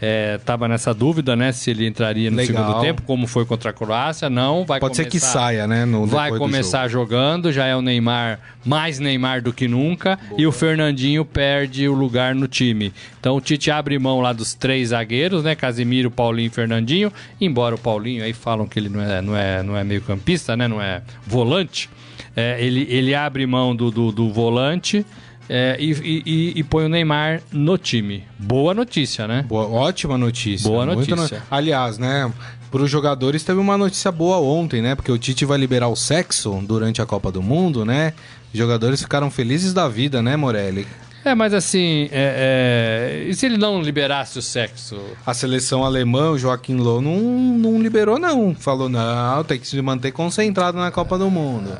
[0.00, 1.52] É, tava nessa dúvida, né?
[1.52, 2.64] Se ele entraria no Legal.
[2.64, 4.30] segundo tempo, como foi contra a Croácia.
[4.30, 5.84] Não, vai Pode ser começar, que saia, né?
[5.84, 10.52] No, Vai começar jogando, já é o Neymar, mais Neymar do que nunca, e o
[10.52, 12.92] Fernandinho perde o lugar no time.
[13.18, 15.54] Então o Tite abre mão lá dos três zagueiros, né?
[15.54, 19.62] Casimiro, Paulinho e Fernandinho, embora o Paulinho aí falam que ele não é, não é,
[19.62, 20.66] não é meio campista, né?
[20.66, 21.90] Não é volante.
[22.34, 25.04] É, ele, ele abre mão do, do, do volante
[25.52, 25.90] é, e,
[26.24, 28.22] e- e- põe o Neymar no time.
[28.38, 29.44] Boa notícia, né?
[29.48, 30.68] Boa, ótima notícia.
[30.70, 31.16] Boa notícia.
[31.16, 32.32] no- Aliás, né?
[32.70, 34.94] Para os jogadores teve uma notícia boa ontem, né?
[34.94, 38.12] Porque o Tite vai liberar o sexo durante a Copa do Mundo, né?
[38.52, 40.86] Os jogadores ficaram felizes da vida, né, Morelli?
[41.24, 44.98] É, mas assim, é, é, e se ele não liberasse o sexo?
[45.26, 48.54] A seleção alemã, o Joaquim Low, não, não liberou, não.
[48.54, 51.76] Falou, não, tem que se manter concentrado na Copa do Mundo.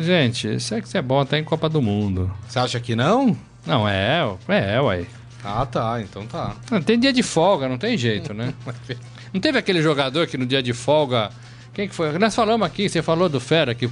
[0.00, 2.30] Gente, sexo é bom até em Copa do Mundo.
[2.46, 3.36] Você acha que não?
[3.66, 5.06] Não, é, é, ué.
[5.42, 6.54] Ah, tá, então tá.
[6.70, 8.52] Não, tem dia de folga, não tem jeito, né?
[9.32, 11.28] Não teve aquele jogador que no dia de folga.
[11.72, 12.16] Quem que foi?
[12.20, 13.90] Nós falamos aqui, você falou do Fera que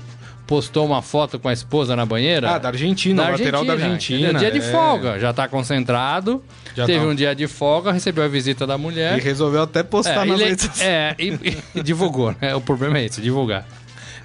[0.53, 2.51] postou uma foto com a esposa na banheira.
[2.51, 4.21] Ah, da Argentina, o lateral da Argentina.
[4.29, 4.39] entendeu?
[4.39, 4.71] Dia de é.
[4.71, 6.45] folga, já tá concentrado.
[6.75, 7.07] Já teve tá.
[7.07, 9.17] um dia de folga, recebeu a visita da mulher.
[9.17, 10.87] E resolveu até postar É, nas ele- redes sociais.
[10.87, 12.55] é, e, e divulgou, né?
[12.55, 13.67] O problema é esse, divulgar.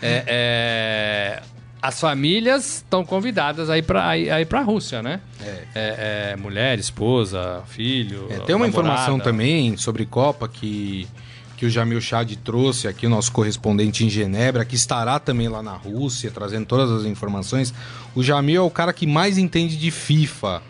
[0.02, 1.42] É, é,
[1.82, 5.22] as famílias estão convidadas a ir para a ir pra Rússia, né?
[5.74, 8.28] É, é, mulher, esposa, filho.
[8.30, 8.68] É, tem uma namorada.
[8.68, 11.08] informação também sobre Copa que,
[11.58, 15.74] que o Jamil Chad trouxe aqui, nosso correspondente em Genebra, que estará também lá na
[15.74, 17.74] Rússia, trazendo todas as informações.
[18.14, 20.62] O Jamil é o cara que mais entende de FIFA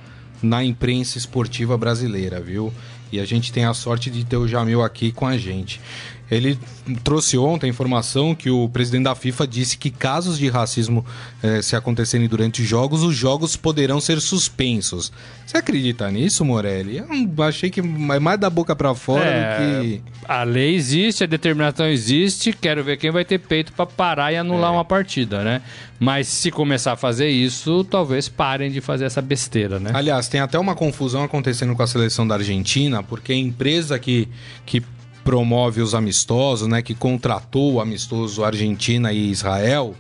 [0.41, 2.73] na imprensa esportiva brasileira, viu?
[3.11, 5.81] E a gente tem a sorte de ter o Jamil aqui com a gente.
[6.30, 6.59] Ele
[7.03, 11.05] trouxe ontem a informação que o presidente da FIFA disse que casos de racismo
[11.41, 15.11] eh, se acontecerem durante jogos, os jogos poderão ser suspensos.
[15.45, 16.97] Você acredita nisso, Morelli?
[16.97, 20.01] Eu achei que é mais da boca para fora é, do que.
[20.28, 22.51] A lei existe, a determinação existe.
[22.51, 24.73] Quero ver quem vai ter peito para parar e anular é.
[24.75, 25.61] uma partida, né?
[25.99, 29.91] Mas se começar a fazer isso, talvez parem de fazer essa besteira, né?
[29.93, 34.28] Aliás, tem até uma confusão acontecendo com a seleção da Argentina, porque a empresa que,
[34.65, 34.84] que
[35.28, 39.93] promove os amistosos, né, que contratou o amistoso Argentina e Israel,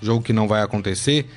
[0.00, 1.28] jogo que não vai acontecer,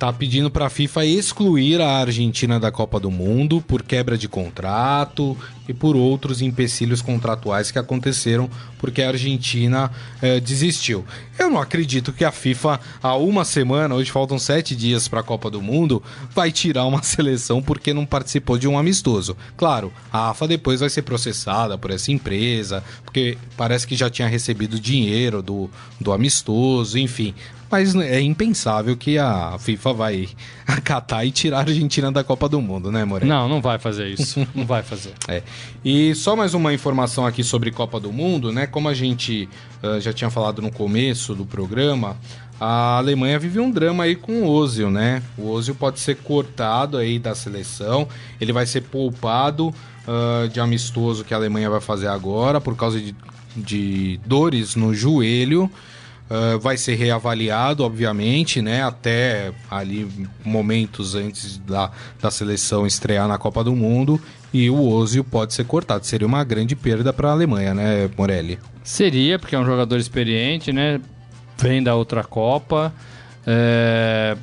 [0.00, 4.26] tá pedindo para a FIFA excluir a Argentina da Copa do Mundo por quebra de
[4.26, 5.36] contrato
[5.68, 8.48] e por outros empecilhos contratuais que aconteceram
[8.78, 9.90] porque a Argentina
[10.22, 11.04] eh, desistiu.
[11.38, 15.22] Eu não acredito que a FIFA, há uma semana, hoje faltam sete dias para a
[15.22, 16.02] Copa do Mundo,
[16.34, 19.36] vai tirar uma seleção porque não participou de um amistoso.
[19.54, 24.26] Claro, a AFA depois vai ser processada por essa empresa, porque parece que já tinha
[24.26, 25.68] recebido dinheiro do,
[26.00, 27.34] do amistoso, enfim.
[27.70, 30.28] Mas é impensável que a FIFA vai
[30.66, 33.32] acatar e tirar a Argentina da Copa do Mundo, né, Moreira?
[33.32, 34.46] Não, não vai fazer isso.
[34.54, 35.12] não vai fazer.
[35.28, 35.42] É.
[35.84, 38.66] E só mais uma informação aqui sobre Copa do Mundo, né?
[38.66, 39.48] Como a gente
[39.82, 42.16] uh, já tinha falado no começo do programa,
[42.60, 45.22] a Alemanha vive um drama aí com o Ozil, né?
[45.38, 48.06] O Ozil pode ser cortado aí da seleção,
[48.40, 53.00] ele vai ser poupado uh, de amistoso que a Alemanha vai fazer agora por causa
[53.00, 53.14] de,
[53.56, 55.70] de dores no joelho.
[56.30, 58.84] Uh, vai ser reavaliado, obviamente, né?
[58.84, 60.08] Até ali
[60.44, 61.90] momentos antes da,
[62.22, 64.20] da seleção estrear na Copa do Mundo.
[64.52, 66.06] E o Ozil pode ser cortado.
[66.06, 68.60] Seria uma grande perda para a Alemanha, né, Morelli?
[68.84, 71.00] Seria, porque é um jogador experiente, né?
[71.58, 72.92] Vem da outra Copa.
[73.46, 74.36] É...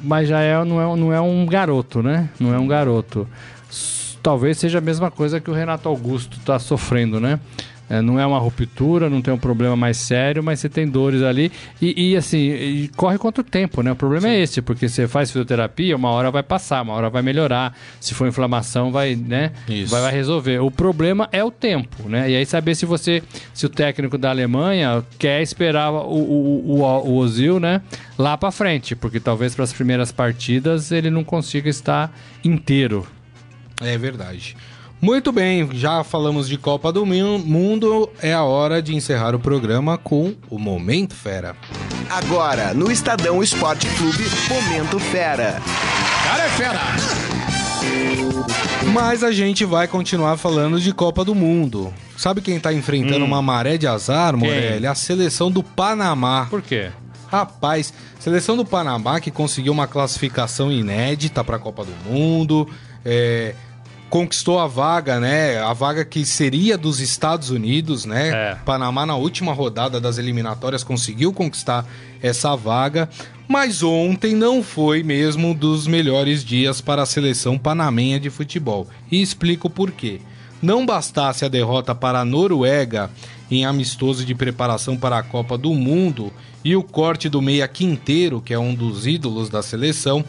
[0.00, 2.28] Mas já é, não, é, não é um garoto, né?
[2.38, 3.26] Não é um garoto.
[4.22, 7.40] Talvez seja a mesma coisa que o Renato Augusto está sofrendo, né?
[7.88, 11.22] É, não é uma ruptura, não tem um problema mais sério, mas você tem dores
[11.22, 11.52] ali.
[11.80, 13.92] E, e assim, e corre contra o tempo, né?
[13.92, 14.36] O problema é Sim.
[14.36, 17.76] é esse, porque você faz fisioterapia, uma hora vai passar, uma hora vai melhorar.
[18.00, 19.52] Se for inflamação, vai, né?
[19.88, 20.58] Vai, vai, resolver.
[20.58, 22.28] O problema é o tempo, né?
[22.30, 23.22] E aí saber se você,
[23.54, 27.80] se o técnico da Alemanha quer esperar o, o, o, o Ozil, né?
[28.18, 32.12] Lá para frente, porque talvez para as primeiras partidas ele não consiga estar
[32.42, 33.06] inteiro.
[33.80, 34.56] É verdade.
[35.00, 39.98] Muito bem, já falamos de Copa do Mundo, é a hora de encerrar o programa
[39.98, 41.54] com o Momento Fera.
[42.08, 45.60] Agora, no Estadão Esporte Clube, Momento Fera.
[46.24, 46.80] Cara é fera!
[48.92, 51.92] Mas a gente vai continuar falando de Copa do Mundo.
[52.16, 53.28] Sabe quem tá enfrentando hum.
[53.28, 54.86] uma maré de azar, Morelli?
[54.86, 56.46] A seleção do Panamá.
[56.48, 56.90] Por quê?
[57.30, 62.66] Rapaz, seleção do Panamá que conseguiu uma classificação inédita para a Copa do Mundo.
[63.04, 63.54] É,
[64.08, 65.58] conquistou a vaga, né?
[65.58, 68.28] A vaga que seria dos Estados Unidos, né?
[68.28, 68.54] É.
[68.64, 71.86] Panamá na última rodada das eliminatórias conseguiu conquistar
[72.22, 73.08] essa vaga,
[73.48, 78.86] mas ontem não foi mesmo dos melhores dias para a seleção panamenha de futebol.
[79.10, 80.20] E explico por quê.
[80.62, 83.10] Não bastasse a derrota para a Noruega
[83.50, 86.32] em amistoso de preparação para a Copa do Mundo
[86.64, 90.24] e o corte do meia Quinteiro, que é um dos ídolos da seleção,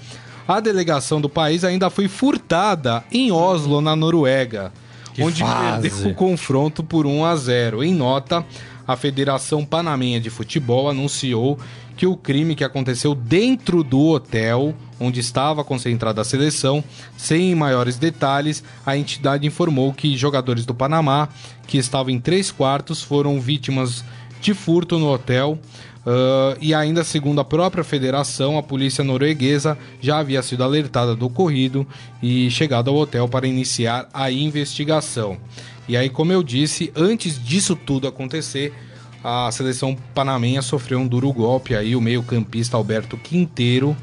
[0.48, 4.72] a delegação do país ainda foi furtada em Oslo, na Noruega,
[5.14, 5.90] que onde fase.
[5.90, 7.84] perdeu o confronto por 1 a 0.
[7.84, 8.46] Em nota,
[8.88, 11.60] a Federação Panamenha de Futebol anunciou
[11.98, 16.84] que o crime que aconteceu dentro do hotel onde estava concentrada a seleção,
[17.16, 21.30] sem maiores detalhes, a entidade informou que jogadores do Panamá,
[21.68, 24.04] que estavam em três quartos, foram vítimas
[24.42, 25.60] de furto no hotel.
[26.08, 31.26] Uh, e ainda segundo a própria federação, a polícia norueguesa já havia sido alertada do
[31.26, 31.86] ocorrido
[32.24, 35.38] e chegado ao hotel para iniciar a investigação.
[35.86, 38.74] E aí, como eu disse, antes disso tudo acontecer,
[39.22, 43.94] a seleção panamenha sofreu um duro golpe aí, o meio-campista Alberto Quinteiro,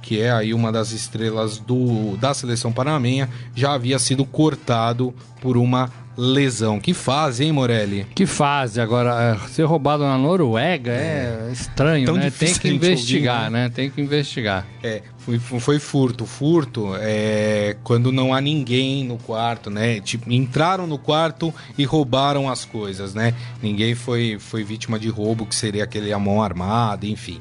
[0.00, 5.58] que é aí uma das estrelas do, da seleção panamenha, já havia sido cortado por
[5.58, 6.78] uma lesão.
[6.78, 8.06] Que fase, hein, Morelli?
[8.14, 8.80] Que fase.
[8.80, 12.30] Agora, é, ser roubado na Noruega é, é estranho, Tão né?
[12.30, 13.62] Tem que investigar, ouvir, né?
[13.64, 13.70] né?
[13.70, 14.66] Tem que investigar.
[14.82, 16.26] É, foi, foi furto.
[16.26, 20.00] Furto é quando não há ninguém no quarto, né?
[20.00, 23.34] Tipo, entraram no quarto e roubaram as coisas, né?
[23.62, 27.40] Ninguém foi, foi vítima de roubo, que seria aquele a mão armada, enfim.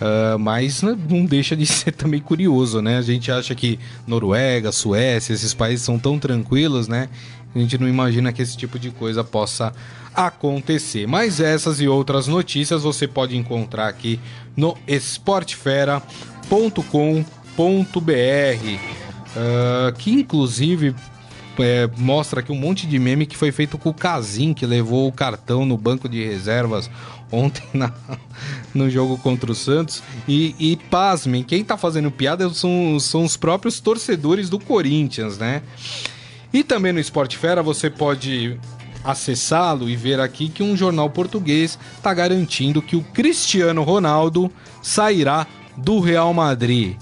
[0.00, 2.98] Uh, mas não deixa de ser também curioso, né?
[2.98, 7.08] A gente acha que Noruega, Suécia, esses países são tão tranquilos, né?
[7.54, 9.72] A gente não imagina que esse tipo de coisa possa
[10.14, 11.06] acontecer.
[11.06, 14.18] Mas essas e outras notícias você pode encontrar aqui
[14.56, 16.00] no esportefera.com.br,
[19.36, 20.94] uh, que inclusive
[21.58, 25.08] é, mostra aqui um monte de meme que foi feito com o Casim, que levou
[25.08, 26.90] o cartão no banco de reservas
[27.30, 27.92] ontem na,
[28.74, 30.02] no jogo contra o Santos.
[30.26, 35.62] E, e pasmem, quem tá fazendo piada são, são os próprios torcedores do Corinthians, né?
[36.52, 38.58] E também no Esporte Fera você pode
[39.04, 44.50] acessá-lo e ver aqui que um jornal português está garantindo que o Cristiano Ronaldo
[44.80, 45.46] sairá
[45.76, 46.96] do Real Madrid.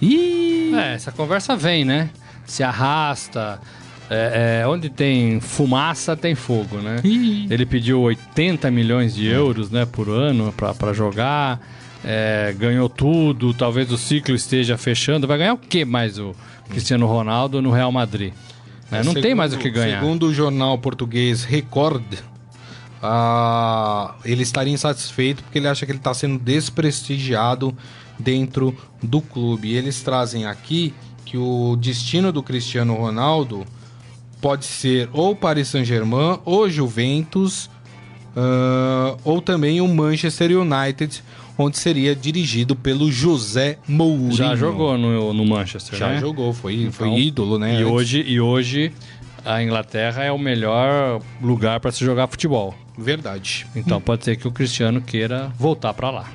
[0.00, 2.10] E é, essa conversa vem, né?
[2.44, 3.60] Se arrasta.
[4.12, 7.00] É, é, onde tem fumaça, tem fogo, né?
[7.04, 7.46] Ih.
[7.48, 11.60] Ele pediu 80 milhões de euros né, por ano para jogar.
[12.04, 15.28] É, ganhou tudo, talvez o ciclo esteja fechando.
[15.28, 16.34] Vai ganhar o que mais o
[16.68, 18.32] Cristiano Ronaldo no Real Madrid?
[18.90, 18.98] Né?
[18.98, 20.00] Não segundo, tem mais o que ganhar.
[20.00, 22.02] Segundo o jornal português Record,
[23.02, 27.76] uh, ele estaria insatisfeito porque ele acha que ele está sendo desprestigiado
[28.18, 29.68] dentro do clube.
[29.68, 30.92] E eles trazem aqui
[31.24, 33.64] que o destino do Cristiano Ronaldo
[34.40, 37.66] pode ser ou Paris Saint-Germain, ou Juventus,
[38.34, 41.22] uh, ou também o Manchester United,
[41.60, 44.32] onde seria dirigido pelo José Mourinho.
[44.32, 46.20] Já jogou no, no Manchester, Já né?
[46.20, 47.80] jogou, foi, então, foi ídolo, né?
[47.80, 48.92] E hoje, e hoje
[49.44, 52.74] a Inglaterra é o melhor lugar para se jogar futebol.
[52.96, 53.66] Verdade.
[53.76, 54.00] Então hum.
[54.00, 56.30] pode ser que o Cristiano queira voltar para lá.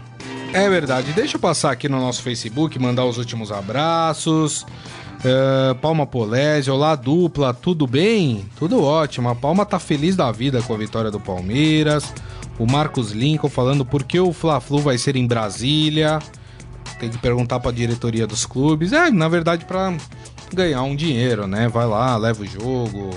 [0.53, 1.11] É verdade.
[1.11, 4.65] Deixa eu passar aqui no nosso Facebook, mandar os últimos abraços.
[5.25, 8.45] Uh, Palma Polésio, olá dupla, tudo bem?
[8.57, 9.27] Tudo ótimo.
[9.27, 12.13] A Palma tá feliz da vida com a vitória do Palmeiras.
[12.57, 16.19] O Marcos Lincoln falando por que o Fla-Flu vai ser em Brasília.
[16.99, 18.93] Tem que perguntar para a diretoria dos clubes.
[18.93, 19.95] É, na verdade, para
[20.53, 21.67] ganhar um dinheiro, né?
[21.67, 23.09] Vai lá, leva o jogo.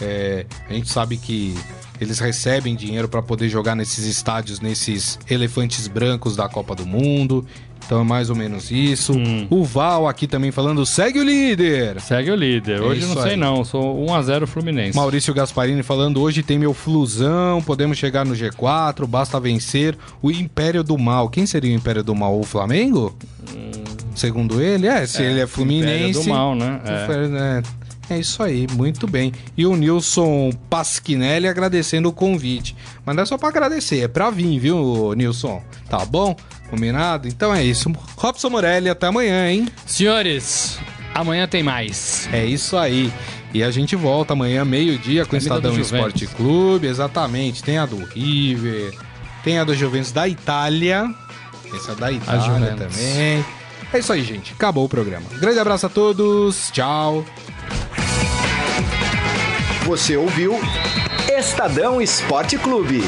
[0.00, 1.56] É, a gente sabe que
[2.00, 7.46] eles recebem dinheiro para poder jogar nesses estádios, nesses elefantes brancos da Copa do Mundo.
[7.90, 9.14] Então é mais ou menos isso.
[9.14, 9.48] Hum.
[9.50, 12.00] O Val aqui também falando, segue o líder.
[12.00, 12.78] Segue o líder.
[12.78, 13.36] É hoje não sei aí.
[13.36, 14.96] não, sou 1 a 0 Fluminense.
[14.96, 20.84] Maurício Gasparini falando, hoje tem meu flusão, podemos chegar no G4, basta vencer o Império
[20.84, 21.28] do Mal.
[21.28, 22.38] Quem seria o Império do Mal?
[22.38, 23.12] O Flamengo?
[23.52, 23.72] Hum.
[24.14, 26.10] Segundo ele, é, se é, ele é Fluminense.
[26.10, 26.80] Império do Mal, né?
[26.84, 27.79] É.
[28.10, 28.16] é.
[28.16, 29.32] É isso aí, muito bem.
[29.56, 32.76] E o Nilson Pasquinelli agradecendo o convite.
[33.04, 35.62] Mas não é só para agradecer, é para vir, viu, Nilson?
[35.88, 36.36] Tá bom?
[36.68, 37.28] Combinado?
[37.28, 37.90] Então é isso.
[38.16, 39.68] Robson Morelli, até amanhã, hein?
[39.86, 40.78] Senhores,
[41.14, 42.28] amanhã tem mais.
[42.32, 43.12] É isso aí.
[43.52, 46.86] E a gente volta amanhã, meio-dia, com o Estadão Esporte Clube.
[46.86, 47.62] Exatamente.
[47.62, 48.92] Tem a do River,
[49.42, 51.08] tem a do Juventus da Itália.
[51.74, 53.44] Essa da Itália também.
[53.92, 54.52] É isso aí, gente.
[54.52, 55.26] Acabou o programa.
[55.40, 56.70] Grande abraço a todos.
[56.70, 57.24] Tchau.
[59.84, 60.58] Você ouviu
[61.28, 63.02] Estadão Esporte Clube.